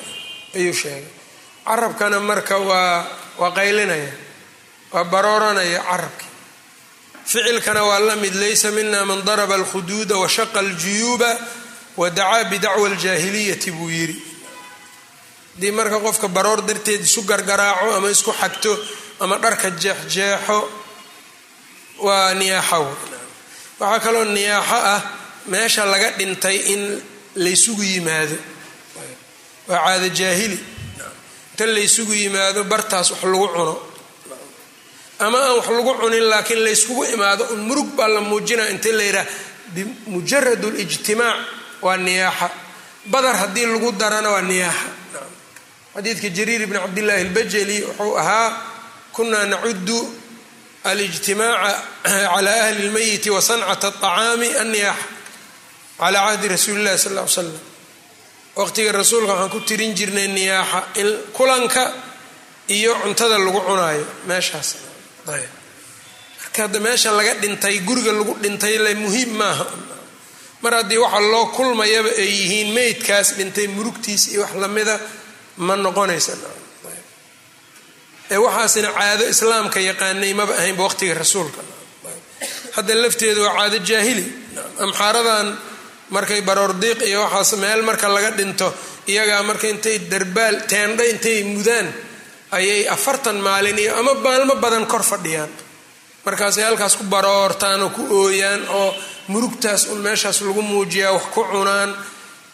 [0.55, 1.05] ayuu sheegay.
[1.65, 3.05] Carabkana marka waa
[3.39, 4.11] waa qaylinaya
[4.93, 6.25] waa barooranaya carabki.
[7.25, 11.31] Ficilkana waa la mid laysa mina man daraba alkhuduuda washaqa aljuyuuba
[11.97, 14.21] wadacaa bidacwa aljaahiliyati buu yidhi.
[15.55, 18.71] Haddii marka qofka baroor darteed isu gargaraaco ama isku xagto
[19.19, 20.69] ama dharka jeexjeexo
[22.05, 22.97] waa niyaaxo
[23.79, 25.01] waxaa kaloo niyaaxo ah
[25.47, 27.01] meesha laga dhintay in
[27.35, 28.37] laysugu yimaado.
[29.67, 30.59] Waa caado jaahili.
[31.51, 33.75] Inta laysugu yimaado bartaas wax lagu cuno.
[35.19, 39.03] Ama aan wax lagu cunin laakiin layskugu imaado un murug baa la muujinaya inta la
[39.03, 39.25] yidhaha
[39.73, 41.37] bimujarad lijtimaac
[41.81, 42.49] waa niyaaxa.
[43.05, 44.89] Badar haddii lagu darana waa niyaaxa.
[45.95, 48.49] Xadiidka jariir bni cabdillaahi albajali wuxuu ahaa
[49.15, 49.97] kunaa nacudu
[50.89, 51.71] alijtimaaca
[52.33, 55.07] cala ahli lmeyiti wa sancata aطacaami anniyaaxa
[55.99, 57.49] calaa cahdi rasuuli illahi sal l slam
[58.59, 61.83] waqtiga rasuulka waxaan ku tirin jirnay niyaaxa in kulanka
[62.77, 64.69] iyo cuntada lagu cunaayo meeshaas
[65.35, 65.49] ayb
[66.41, 69.65] marka hadda meesha laga dhintay guriga lagu dhintay le muhiim maaha
[70.63, 74.95] mar haddii waxa loo kulmayaba ay yihiin meydkaas dhintay murugtiis iyo wax lamida
[75.65, 76.33] ma noqonaysa
[78.33, 81.61] ee waxaasina caado islaamka yaqaanay maba ahaynba waqtiga rasuulka.
[82.75, 84.25] Hadda lafteedu waa caado jaahili.
[84.83, 85.47] Amxaaradan
[86.15, 88.67] markay baroordiiq iyo waxaas meel marka laga dhinto
[89.11, 91.87] iyagaa marka intay darbaal teendha intay mudaan
[92.57, 95.49] ayay afartan maalin iyo ama maalmo badan kor fadhiyaan.
[96.25, 98.89] Markaasay halkaas ku baroortaan oo ku ooyaan oo
[99.31, 101.91] murugtaas un meeshaas lagu muujiyaa wax ku cunaan.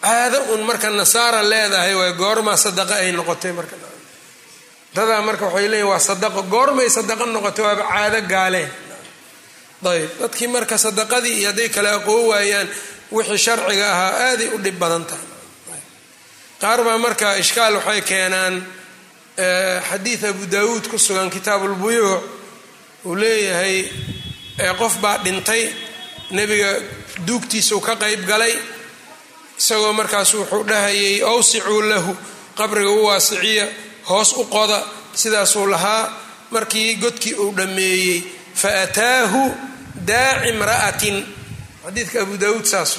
[0.02, 3.76] Caado un marka nasaara leedahay waay goormaa sadaqa ay noqotay marka
[4.96, 8.70] dadaa marka waxay leeyihiin waa sadaqo goormay sadaqo noqotay waaba caado gaaleen
[9.92, 12.68] ayb dadkii marka sadaqadii iyo hadday kale aqoon waayaan
[13.16, 15.28] wixii sharciga ahaa aaday u dhib badan tahay.
[16.62, 18.56] Qaar baa marka ishkaal waxay keenaan
[19.90, 22.24] xadiid abu daawuud ku sugan kitaabulbuyuuc
[23.06, 23.76] uu leeyahay
[24.80, 25.64] qof baa dhintay
[26.38, 26.72] nebiga
[27.28, 28.54] duugtiisau ka qayb galay
[29.60, 32.12] isagoo markaas wuxuu dhahayay awsicuu lahu
[32.60, 33.66] qabriga u waasiciya
[34.10, 34.80] hoos u qoda
[35.14, 36.04] sidaasuu lahaa.
[36.52, 38.24] Markii godkii uu dhammeeyey
[38.62, 39.42] fa ataahu
[40.10, 41.18] daaci imra'atin.
[41.86, 42.98] Xadiidka abu daawuud saas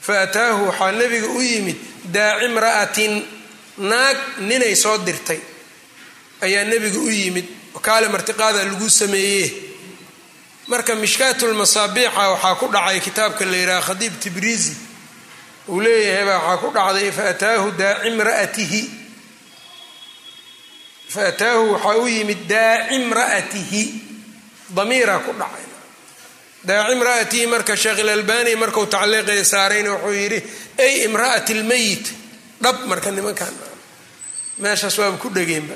[0.00, 1.76] fa ataahu waxaa nebiga u yimid
[2.14, 3.12] daaci imra'atin
[3.90, 4.16] naag
[4.48, 5.40] ninay soo dirtay.
[6.40, 7.46] Ayaa nebiga u yimid
[7.82, 9.46] kaale martiqaada lagu sameeye
[10.70, 14.72] marka mishkaatulmasaabiixa waxaa ku dhacay kitaabka la yidhaha khadiib tibriisi
[15.68, 18.80] uu leeyahay baa waxaa ku dhacday faataahu daaci mraatihi
[21.12, 23.82] fa ataahu waxaa u yimid daaci mra'atihi
[24.76, 25.66] damiiraa ku dhacay.
[26.68, 30.38] Daaci imra'atihi marka sheekh ilalbani markuu tacliiqay saarayna wuxuu yidhi
[30.84, 32.04] ay imra'ati lmeyit
[32.62, 33.54] dhab marka nimankan.
[34.62, 35.74] Meeshaas waaba ku dhegeenba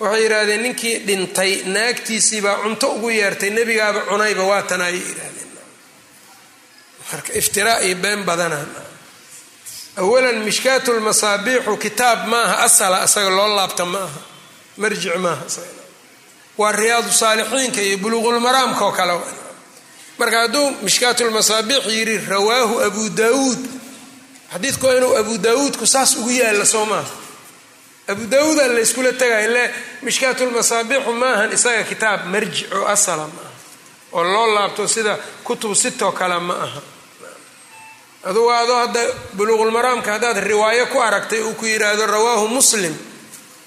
[0.00, 5.50] waxay yidhaahdeen ninkii dhintay naagtiisiibaa cunto ugu yeertay nebigaaba cunayba waatan ayay yidhahdeen
[7.12, 8.64] marka iftiraa iyo been badanaa
[10.02, 14.02] awalan mishkaatu lmasaabiixu kitaab maaha asala asaga loo laabta ma
[14.76, 15.44] marjic maaha
[16.58, 19.20] waa riyaadu saalixiinka iyo buluuqulmaraamka oo kale.
[20.18, 23.60] Marka hadduu mishkaatulmasaabiix yidhi rawaahu abu daawuud
[24.52, 27.08] xadiidku waa inuu abu daawuudku saas ugu yaalla soo maaha
[28.08, 29.64] abu daawuuda layskula tagay le
[30.02, 33.42] mishkaatulmasaabiixu maahan isaga kitaab marjic oo asala ma
[34.12, 36.80] oo loo laabto sida kutub sitoo kale ma aha.
[38.24, 39.00] Adugu adoo hadda
[39.36, 42.94] buluuqulmaraamka haddaad riwaayo ku aragtay uu ku yidhaahdo rawaahu muslim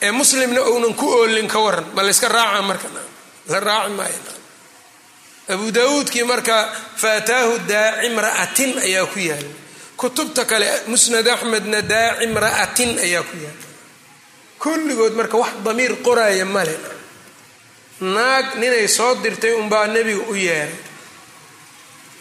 [0.05, 2.87] ee muslimna ounan ku oolin ka waran ma layska raaca marka
[3.51, 4.19] la raaci maayo
[5.53, 6.55] abu daawuudkii marka
[7.03, 9.53] faataahu daaci mra'atin ayaa ku yaalla
[9.99, 13.67] kutubta kale musnad axmedna daaci mra'atin ayaa ku yaalla
[14.63, 16.75] kulligood marka wax damiir qoraaya male
[18.15, 20.79] naag ninay soo dirtay unbaa nebiga u yeeray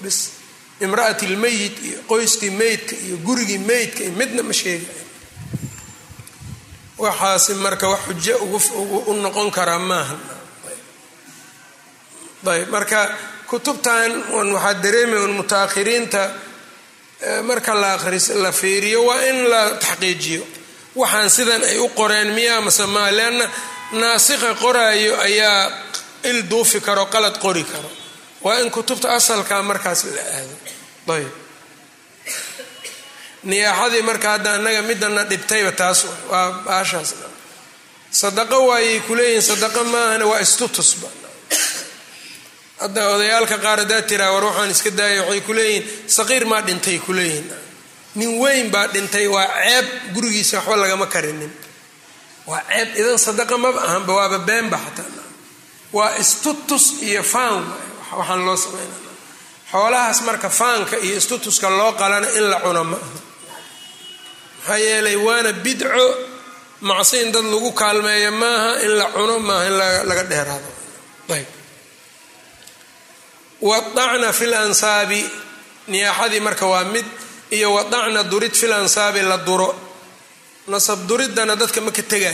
[0.02, 0.18] bis
[0.84, 5.02] imra'ati lmeyit iyo qoyskii meydka iyo gurigii meydka iyo midna ma sheegayo
[7.04, 8.34] waxaasi marka wax xujo
[9.10, 10.16] u noqon karaa maaha.
[12.52, 13.00] Ayb marka
[13.50, 14.10] kutubtan
[14.54, 16.22] waxaa dareemay un mutaakhiriinta
[17.48, 17.90] marka la
[18.44, 20.42] la fiiriyo waa in la taxqiijiyo.
[21.00, 23.46] Waxaan sidan ay u qoreen miyaa mase maa leanna
[24.00, 25.60] naasikha qoraayo ayaa
[26.30, 27.90] il duufi karo qalad qori karo.
[28.44, 30.54] Waa in kutubta asalka markaas la aado
[31.16, 31.30] ayb
[33.50, 35.98] niyaaxadii marka hadda annaga midana dhibtayba taas
[36.30, 37.10] waa baashaas.
[38.20, 41.08] Sadaqo waayay kuleeyihin sadaqo maahana waa istutusba
[42.82, 45.84] hadda odayaalka qaar haddaad tiraa war waxaan iska daaya waxay kuleeyihiin
[46.16, 47.46] saqiir maa dhintay kuleeyihin
[48.18, 51.52] nin weyn baa dhintay waa ceeb gurigiisa waxba lagama karinin.
[52.50, 55.24] Waa ceeb idan sadaqa maba ahanba waaba beenba xataa
[55.96, 57.62] waa istutus iyo faan
[58.18, 58.96] waxaan loo samayna
[59.72, 63.18] xoolahaas marka faanka iyo istutuska loo qalana in la cuno ma aha
[64.66, 66.06] maxaa yeelay waana bidco.
[66.82, 69.74] Macsi in dad lagu kaalmeeyo maaha in la cuno maaha in
[70.08, 70.70] laga dheeraado.
[71.34, 71.46] Ayb.
[74.38, 75.20] Fil ansaabi.
[75.88, 77.04] Niyaaxadii marka waa mid
[77.50, 79.74] iyo wadacna durid fil ansaabi la duro.
[80.68, 82.32] Nasab duriddana dadka ma ka tegaya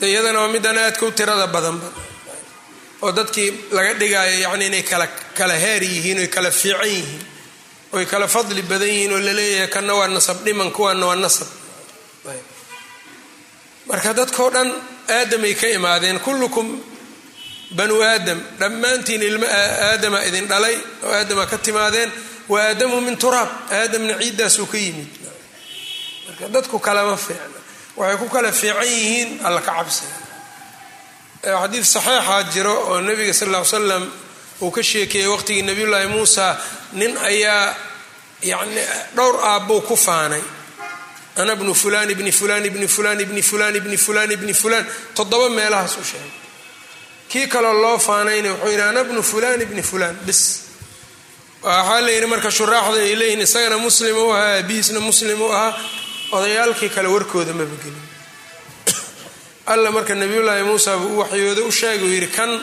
[0.00, 1.88] iyadana waa middan aadka u tirada badanba
[3.02, 5.06] oo dadkii laga dhigaayo yacni inay kala
[5.38, 7.22] kala heer yihiin oy kala fiican yihiin
[7.96, 11.48] oy kala fadli badan yihiin oo la leeyahay kanna waa nasab dhiman kuwaana waa nasab.
[13.88, 14.68] Marka dadkao dhan
[15.16, 16.68] aadamay ka imaadeen kullukum
[17.76, 18.40] banu aadam.
[18.60, 22.10] Dhammaantiin ilmo aadama idin dhalay oo aadama ka timaadeen
[22.48, 25.08] wa aadamu min turaab aadamna ciiddaasuu ka yimid.
[26.26, 27.58] Marka dadku kalama fiicna.
[27.96, 30.16] Waxay ku kala fiican yihiin alla ka cabsiga
[31.44, 34.04] xadiid saxiixa jiro oo nabiga sal ll ly slam
[34.60, 36.56] uu ka sheekeeyey waqtigii nabiyullaahi muusa
[36.92, 37.74] nin ayaa
[38.42, 38.80] yacni
[39.16, 40.42] dhowr aabbuu ku faanay.
[41.36, 45.96] Ana bnu fulaan ibni fulaan ibni fulaan ibni fulaan ibni fulaan ibni fulaan toddoba meelahaas
[45.96, 46.30] u sheegay.
[47.28, 50.16] Kii kaloo loo faanayna wuxuu yidhi ana bnu fulaan ibni fulaan.
[50.26, 50.62] Bis.
[51.62, 55.78] Waxaa la yidhi marka shuraaxda ay leeyihiin isagana muslim u ahaa abihiisna muslim u ahaa
[56.32, 58.02] odayaalkii kale warkooda maba gelin
[59.72, 62.60] alla marka nabiyullaahi muusa buu u waxyooda u sheegay uu yidhi kan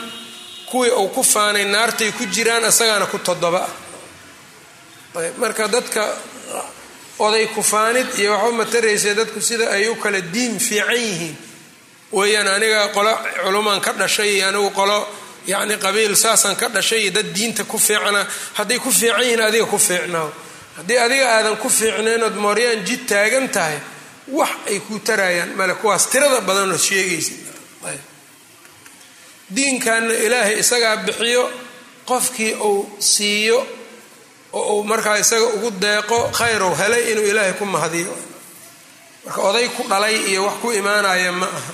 [0.72, 3.62] kuwii uu ku faanay naartay ku jiraan isagaana ku toddoba.
[5.38, 6.04] Marka dadka
[7.18, 11.36] oday kufaanid iyo waxba mataraysa dadku sida ay u kala diin fiican yihiin.
[12.12, 13.12] Weeyaan aniga qolo
[13.44, 14.98] culumaan ka dhashay iyo anigu qolo
[15.46, 18.26] yacni qabiil saasaan ka dhashay iyo dad diinta ku fiicna
[18.58, 20.28] hadday ku fiican yihiin adiga ku fiicnaaw.
[20.76, 23.78] Haddii adiga aadan ku fiicnayn ood mooryaan jid taagan tahay
[24.28, 27.36] wax ay kuu tarayaan male kuwaas tirada badanoo sheegaysid
[29.56, 31.42] diinkanna ilaahay isagaa bixiyo
[32.10, 32.80] qofkii uu
[33.12, 33.58] siiyo
[34.52, 38.14] oo uu markaa isaga ugu deeqo khayrow helay inuu ilaahay ku mahadiyo.
[39.24, 41.72] Marka oday ku dhalay iyo wax ku imaanaya ma aha.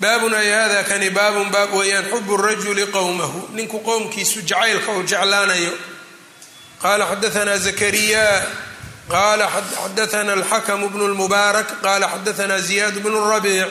[0.00, 5.74] Baabun ay hada kani baabun baab weeyaan xubu rajuli qowmahu ninku qowmkiisu jacaylka uu jeclaanayo.
[6.82, 8.26] Qala xadaana zakariya
[9.08, 13.70] qala xadaana alxakm bnu lmubaarak qala xadaana ziyad bnu rabiic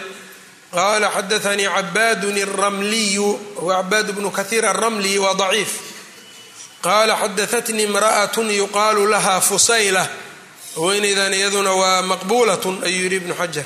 [0.71, 5.71] qala xadaanii cabaadun الramliyu huwa cabaad bnu kahiir alramli waa daciif
[6.81, 10.07] qala xadaatnii imra'at yuqaalu laha fusayla
[10.75, 13.65] haweeneydan iyaduna waa maqbuulat ayuu yidhi ibnu xajar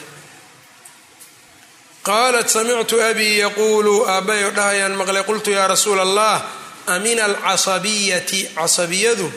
[2.04, 6.42] qaalat samictu abii yaquulu aabbayo dhahayaan maqlay qultu yaa rasuula allah
[6.88, 9.32] amin alcasabiyati casabiyadu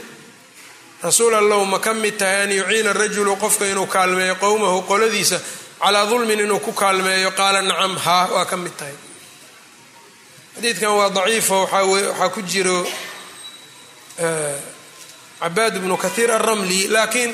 [1.02, 5.40] rasuul allow ma ka mid tahay an yuciina rajulu qofka inuu kaalmeeyo qowmahu qoladiisa
[5.82, 8.96] calaa dulmin inuu ku kaalmeeyo qaala nacam haa waa ka mid tahay.
[10.54, 12.80] Xadiidkan waa daciifo waxaa ku jiro
[15.40, 17.32] cabaad bnu kahiir alramli laakiin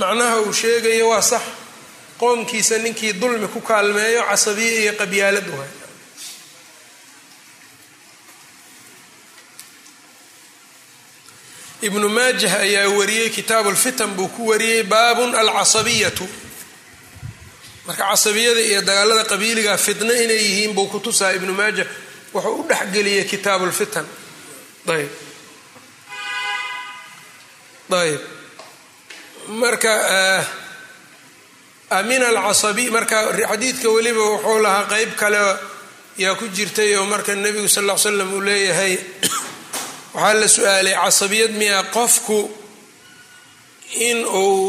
[0.00, 1.42] macnaha uu sheegayo waa sax.
[2.20, 5.72] Qoomkiisa ninkii dulmi ku kaalmeeyo casabiye iyo qabyaalad waay
[11.86, 16.24] ibnu maajah ayaa wariyey kitaabu lfitan buu ku wariyey baabun alcasabiyatu
[17.86, 21.86] marka casabiyada iyo dagaalada qabiiliga fitno inay yihiin buu ku tusaa ibnu maajah
[22.34, 24.06] wuxuu u dhexgeliyey kitaabu lfitan
[24.94, 25.10] ayb
[28.02, 28.20] ayb
[29.62, 29.92] marka
[31.98, 33.18] amin alcasabi marka
[33.50, 35.38] xadiidka weliba wuxuu lahaa qeyb kale
[36.22, 38.94] yaa ku jirtay oo marka nebigu sal ll ly slam uu leeyahay
[40.14, 42.38] waxaa la su'aalay casabiyad miyaa qofku
[44.08, 44.62] in uu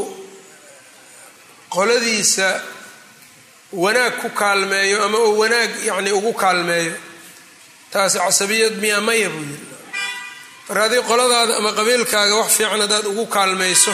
[1.76, 2.48] qoladiisa
[3.84, 6.94] wanaag ku kaalmeeyo ama uu wanaag yacni ugu kaalmeeyo.
[7.92, 9.66] Taasi casabiyad miyaa maya buu yiri
[10.68, 13.94] marka haddii qoladaada ama qabiilkaaga wax fiican haddaad ugu kaalmayso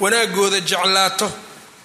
[0.00, 1.28] wanaagooda jeclaato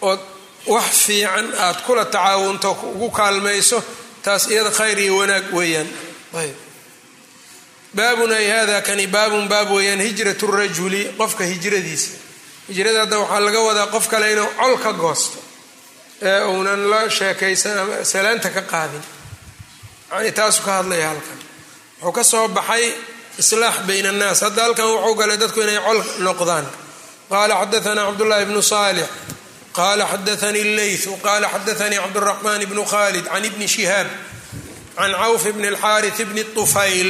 [0.02, 0.20] ood
[0.68, 3.84] wax fiican aad kula tacaawunto ugu kaalmayso
[4.24, 5.90] taas iyada khayr iyo wanaag weeyaan.
[6.40, 6.56] Ayb
[7.94, 12.12] baabun hada kani baabun baab weeyaan hijrat rajuli qofka hijradiisa.
[12.68, 15.38] Hijrada hadda waxaa laga wadaa qof kale inuu col ka goosto
[16.30, 19.04] ee uunan la sheekaysan salaanta ka qaadin.
[20.12, 21.40] Yani taasuu ka hadlaya halkan.
[22.02, 22.86] Wuxuu ka soo baxay
[23.42, 24.42] islaax bayn annaas.
[24.46, 26.66] Hadda halkan wuxuu galay dadku inay col noqdaan.
[27.30, 29.08] Qala xadaana cabdullahi bnu salix
[29.78, 34.08] qala xadaanii leyth qala xadaanii cabduraxman bnu khalid can ibni shihaab.
[34.98, 37.10] Can cawf bni alxaarith bni طufayl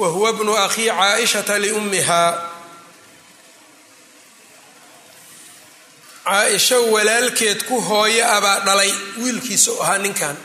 [0.00, 2.53] wahuwa bnu akhii caaishata liummiha
[6.24, 10.36] caaisho walaalkeed ku hooyo abaa dhalay wiilkiisa ahaa ninkan.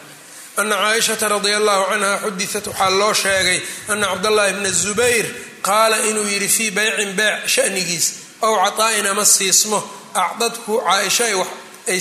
[0.58, 3.60] Ana caaishata radia allahu canha xudiat waxaa loo sheegay
[3.92, 5.26] ana cabdallahi bna zubayr
[5.68, 8.06] qaala inuu yidhi fii beycin beyc shanigiis
[8.42, 9.80] ow caطaa'in ama siismo
[10.14, 11.26] acdadku caaisha
[11.88, 12.00] ay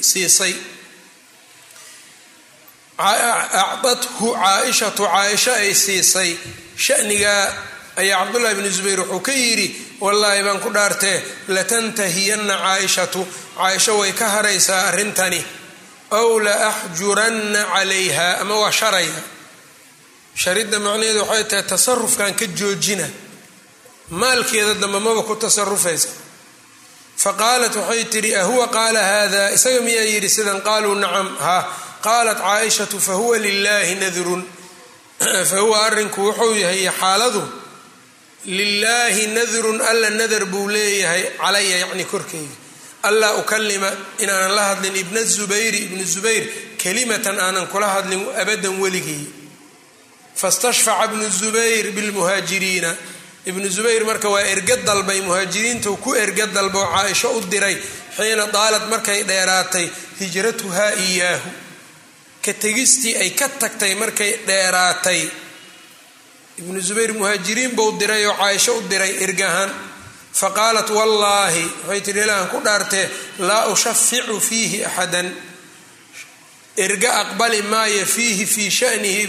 [0.00, 0.54] siisay.
[2.98, 6.30] Acdadhu caaishatu caaisha ay siisay.
[6.76, 7.44] Shanigaa
[7.98, 9.68] ayaa cabdullahi bni zubayr wuxuu ka yidhi
[10.00, 13.26] wallaahi baan ku dhaartee latantahiyanna caaishatu
[13.56, 15.44] caaisho way ka haraysaa arrintani.
[16.10, 19.22] Ow la axjuranna calayha ama waa sharaya.
[20.34, 23.08] Sharidda macnaheedu waxay tahay tasarufkan ka joojina
[24.10, 26.08] maalkeeda dambe maba ku tasarufaysa
[27.16, 31.58] fa qaalat waxay tidhi ahuwa qaala haada isaga miyaa yidhi sidan qaaluu nacam ha.
[32.00, 34.46] Qaalat caaishatu fahuwa lilaahi nadrun.
[35.50, 37.42] Fahuwa arrinku wuxuu yahay xaaladu
[38.46, 42.56] lilaahi nadrun alla nadar buu leeyahay calaya yacni korkeyga
[43.02, 46.44] allaa ukalima inaanan la hadlin ibna zubayri ibnu zubayr
[46.78, 49.22] kelimatan aanan kula hadlin abadan weligay.
[50.34, 52.94] Fastashfaca ibnu zubayr bilmuhaajiriina.
[53.46, 57.76] Ibnu zubayr marka waa erga dalbay muhaajiriintu ku erga dalbo caaisho u diray
[58.16, 59.86] xiina daalad markay dheeraatay
[60.20, 61.50] hijratuhaa iyaahu.
[62.44, 65.20] Ka tegistii ay ka tagtay markay dheeraatay
[66.58, 69.70] ibnu zubayr muhaajiriin buu diray oo caaisho u diray ergahaan
[70.32, 75.30] fa qaalat wallaahi waxay tihi ilaahan ku dhaartee laa ushaficu fiihi axadan.
[76.76, 79.22] Erga aqbali maayo fiihi fii shanihi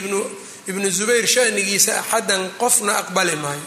[0.67, 3.65] ibnu zubayr shanigiisa axadan qofna aqbali maayo.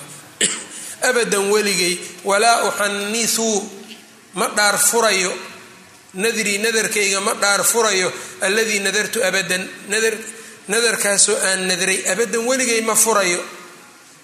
[1.08, 3.70] Abadan weligay walaa uxanisu
[4.34, 5.32] ma dhaar furayo.
[6.14, 8.12] Nadrii nadarkayga ma dhaar furayo.
[8.40, 9.62] Alladii nadartu abadan
[10.68, 13.40] nadarkaasoo aan nadray abadan weligay ma furayo.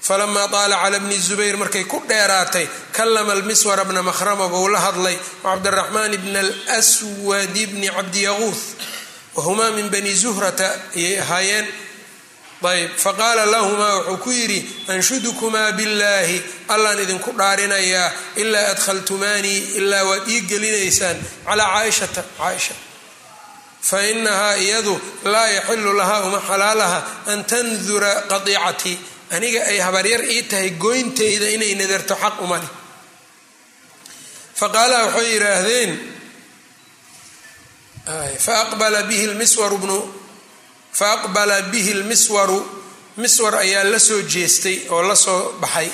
[0.01, 5.16] Falamaa taala cala bni zubayr markay ku dheeraatay kallama almiswara bna makhrama buu la hadlay
[5.45, 6.41] wacabdiraxmaan bna
[6.76, 8.62] alswadi bni cabdiyaquuth
[9.36, 11.66] wahumaa min bani zuhrata ayay ahaayeen.
[12.62, 20.28] Ayb faqaala lahumaa wuxuu ku yidhi anshudukumaa billaahi allaan idinku dhaarinayaa ilaa adkhaltumaanii ilaa waad
[20.28, 21.16] ii gelinaysaan
[21.47, 22.74] calaa caaishata caaisha
[23.81, 26.99] fa inahaa iyadu laa yaxilu lahaa uma xalaalaha
[27.33, 28.97] an tandura qadiicatii
[29.37, 32.70] aniga ay habaryar ii tahay goyntayda inay nadarto xaq uma leh
[34.61, 35.91] faqaalaha waxay yidhaahdeen
[40.93, 42.59] faaqbala bihi lmiswaru
[43.18, 45.91] miswar ayaa la soo jeestay oo la soo baxay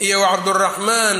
[0.00, 1.18] iyo wa cabduraxmaan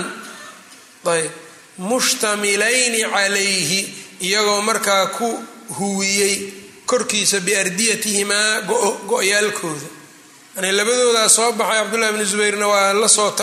[1.12, 1.30] ayb
[1.78, 3.80] mushtamilayni calayhi
[4.26, 5.28] iyagoo markaa ku
[5.78, 6.52] huwiyey
[6.86, 8.60] korkiisa biardiyatihimaa
[9.08, 9.86] go-yaalkooda.
[10.56, 13.34] Yani labadoodaa soo baxay cabdullahi bni zubayrna waa la soo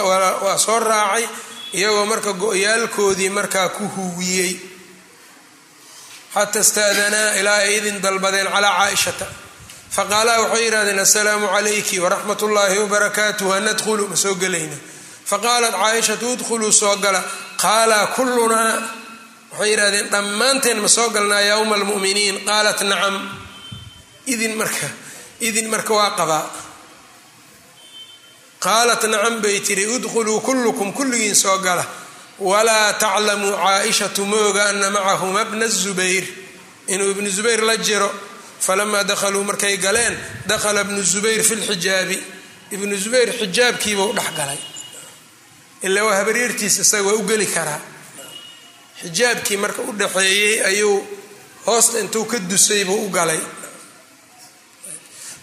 [0.45, 1.25] waa soo raacay
[1.73, 4.55] iyagoo marka go-yaalkoodii markaa ku huwiyey.
[6.33, 9.25] Xata staadanaa ilaa ay idin dalbadeen calaa caaishata.
[9.95, 14.75] Faqaalaa waxay yidhahdeen assalaamu calayki waraxmat ullaahi wabarakaatuh an nadkhulu ma soo gelayna.
[15.25, 17.21] Faqaalat caaishatu udkhuluu soo gala.
[17.61, 19.02] Qaalaa kullunaa
[19.53, 23.15] waxay yidhahdeen dhammaanteen ma soo galnaa yaa uma almu'miniin qaalat nacam.
[24.25, 24.87] Idin marka
[25.47, 26.45] idin marka waa qabaa.
[28.59, 31.85] Qaalat nacam bay tiri udkhuluu kullukum kulligiin soo gala.
[32.39, 36.23] Walaa taclamu caaishatu mooga ana macahuma bna zubayr.
[36.87, 38.09] Inuu ibnu zubayr la jiro
[38.59, 42.17] falamaa dakhaluu markay galeen dakhala ibnu zubayr fi lxijaabi
[42.71, 44.57] ibnu zubayr xijaabkiibuu dhex galay.
[45.83, 47.79] Ilaa waa habaryartiis isaga waa u geli karaa
[49.03, 50.97] xijaabkii marka u dhaxeeyey ayuu
[51.65, 53.39] hoosta intuu ka dusay buu u galay.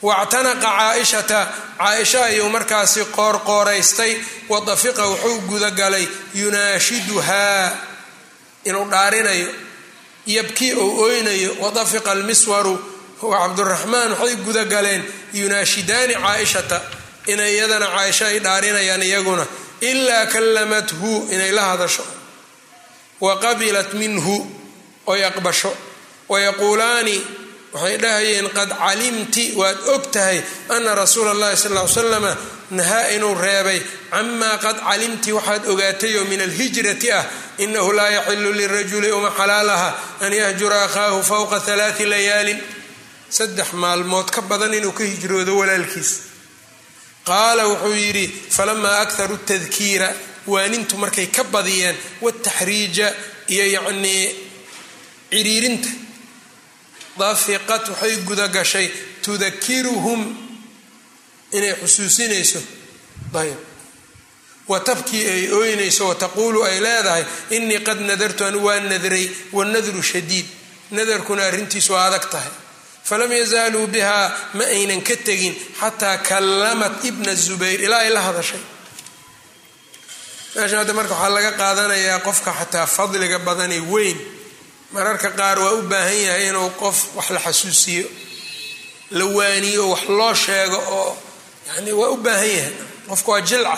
[0.02, 1.40] Wactanaqa caaishata
[1.78, 4.12] caaisha ayuu markaasi qoorqooraystay
[4.48, 7.70] wadafiqa wuxuu gudagalay yunaashiduhaa
[8.68, 9.50] inuu dhaarinayo
[10.26, 12.74] yabkii ou oynayo wadafiqa almiswaru
[13.20, 15.02] cabduraxmaan waxay gudagaleen
[15.40, 16.78] yunaashidaani caaishata
[17.32, 19.44] inay iyadana caaisha ay dhaarinayaan iyaguna
[19.90, 22.04] ilaa kallamathu inay la hadasho
[23.20, 23.54] wa
[23.94, 24.46] minhu
[25.06, 25.72] oy aqbasho
[26.28, 27.16] wayaquulaani
[27.72, 32.36] waxay dhahayeen qad calimti waad og tahay ana rasuula allahi sal ly slama
[32.70, 33.82] nahaa inuu reebay.
[34.10, 37.24] Camaa qad calimti waxaad ogaatayoo min alhijrati ah
[37.58, 42.60] inahu laa yaxilu lirajuli uma xalaalaha an yahjura akhaahu fowqa alaai layaalin.
[43.30, 46.10] Saddex maalmood ka badan inuu ka hijroodo walaalkiis.
[47.26, 50.14] Qaala wuxuu yidhi falamaa akharu tadkiira
[50.52, 53.06] waanintu markay ka badiyeen wataxriija
[53.54, 54.24] iyo yacnii
[55.30, 55.88] ciriirinta.
[57.18, 58.88] Dafiqat waxay gudagashay
[59.22, 60.20] tudakiruhum
[61.52, 62.60] inay xusuusinayso.
[63.34, 63.58] Ayb
[64.70, 67.24] wa tabkii ay ooynayso wataquulu ay leedahay
[67.56, 70.46] inii qad nadartu anu waa nadray wanadru shadiid.
[70.90, 72.50] Nadarkuna arrintiisu waa adag tahay.
[73.04, 78.60] Falam yazaaluu bihaa ma aynan ka tegin xataa kallamat ibna zubayr ilaa ay la hadashay
[80.54, 84.18] meesha hadda marka waxaa laga qaadanayaa qofka xataa fadliga badanee weyn.
[84.94, 88.06] Mararka qaar waa u baahan yahay inuu qof wax la xasuusiyo
[89.18, 91.16] la waaniyo wax loo sheego oo
[91.68, 92.74] yani waa u baahan yahay.
[93.08, 93.76] Qofka waa jilca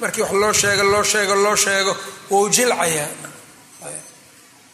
[0.00, 1.92] markii wax loo sheego loo sheego loo sheego
[2.30, 3.08] wau jilcayaa.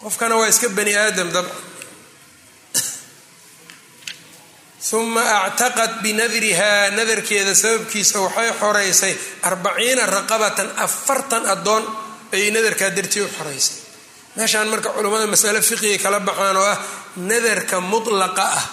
[0.02, 1.56] Qofkana waa iska bani aadam dabcan
[4.92, 11.84] uma actaqat binadrihaa nadarkeeda sababkiisa waxay xoreysay arbaciina raqabatan afartan addoon
[12.34, 13.76] ayay nadarkaa dartii u xoreysay
[14.36, 16.78] meeshaan marka culammada masale fiqiga kala baxaan oo ah
[17.16, 18.64] nadarka mutlaqa ah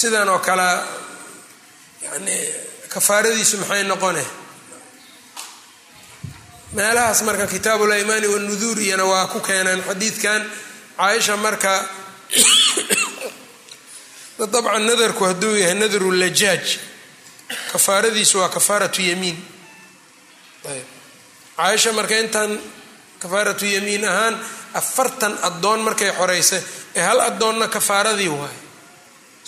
[0.00, 0.68] sidan oo kale
[2.06, 2.36] yani
[2.92, 4.24] kafaaradiisu maxay noqone
[6.76, 10.40] meelahaas marka kitaabu laymaani wanuduur iyana waa ku keeneen xadiidkan
[10.98, 11.72] caaisha marka
[14.38, 16.66] dabcan nadarku hadduu yahay nadru lajaaj.
[17.72, 19.36] Kafaaradiisu waa kafaaratu yamiin.
[21.56, 22.52] Caaisha marka intaan
[23.22, 24.34] kafaaratu yamiin ahaan
[24.80, 26.62] afartan addoon markay xoreysay
[26.96, 28.60] ee hal addoonna kafaaradii waayo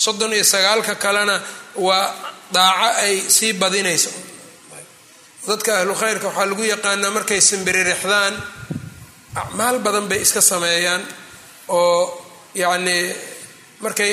[0.05, 1.37] soddon iyo sagaalka kalena
[1.87, 2.07] waa
[2.53, 4.11] daaco ay sii badinayso.
[5.49, 8.35] Dadka ahlu khayrka waxaa lagu yaqaanaa markay simbiririxdaan
[9.41, 11.03] acmaal badan bay iska sameeyaan
[11.69, 12.01] oo
[12.63, 13.05] yacnii
[13.85, 14.13] markay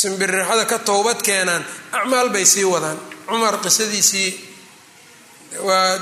[0.00, 1.62] simbiririxada ka towbad keenaan
[1.98, 2.98] acmaal bay sii wadaan.
[3.28, 4.30] Cumar qisadiisii
[5.66, 5.98] waa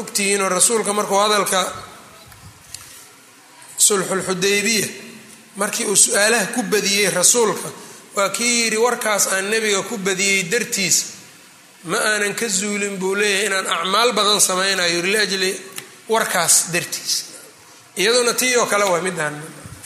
[0.00, 1.60] ogtihiinoo rasuulka markuu hadalka
[3.86, 4.86] sulxulxudaybiya
[5.56, 7.68] markii uu su'aalaha ku badiyey rasuulka
[8.16, 10.96] waa kii yidhi warkaas aan nebiga ku badiyey dartiis
[11.84, 15.02] ma aanan ka zuulin buu leeyahay inaan acmaal badan samaynayo.
[15.02, 15.50] Liajli
[16.08, 17.14] warkaas dartiis.
[17.96, 19.36] Iyaduna tii oo kale waa midaan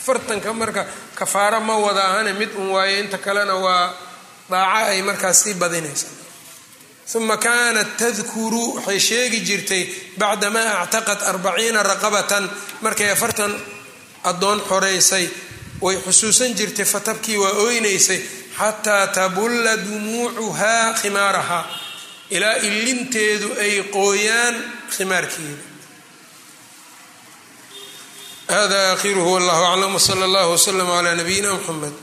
[0.05, 0.85] fartanka marka
[1.21, 3.85] kafaaro ma wada ahane mid un waayo inta kalena waa
[4.51, 6.07] daaco ay markaas sii badinaysa.
[7.15, 9.83] Uma kaanat tadkuru waxay sheegi jirtay
[10.21, 12.43] bacdamaa actaqat arbaciina raqabatan
[12.85, 13.51] markay afartan
[14.29, 15.25] addoon xoreysay
[15.83, 18.19] way xusuusan jirtay fatabkii waa oynaysay
[18.59, 21.65] xataa tabulla dumuucuhaa khimaarahaa
[22.35, 24.55] ilaa ilinteedu ay qooyaan
[24.95, 25.63] khimaarkeeda
[28.51, 31.93] hada aakhiruhu wallahu aclam wsala allah wslama cla nabiyina mxamed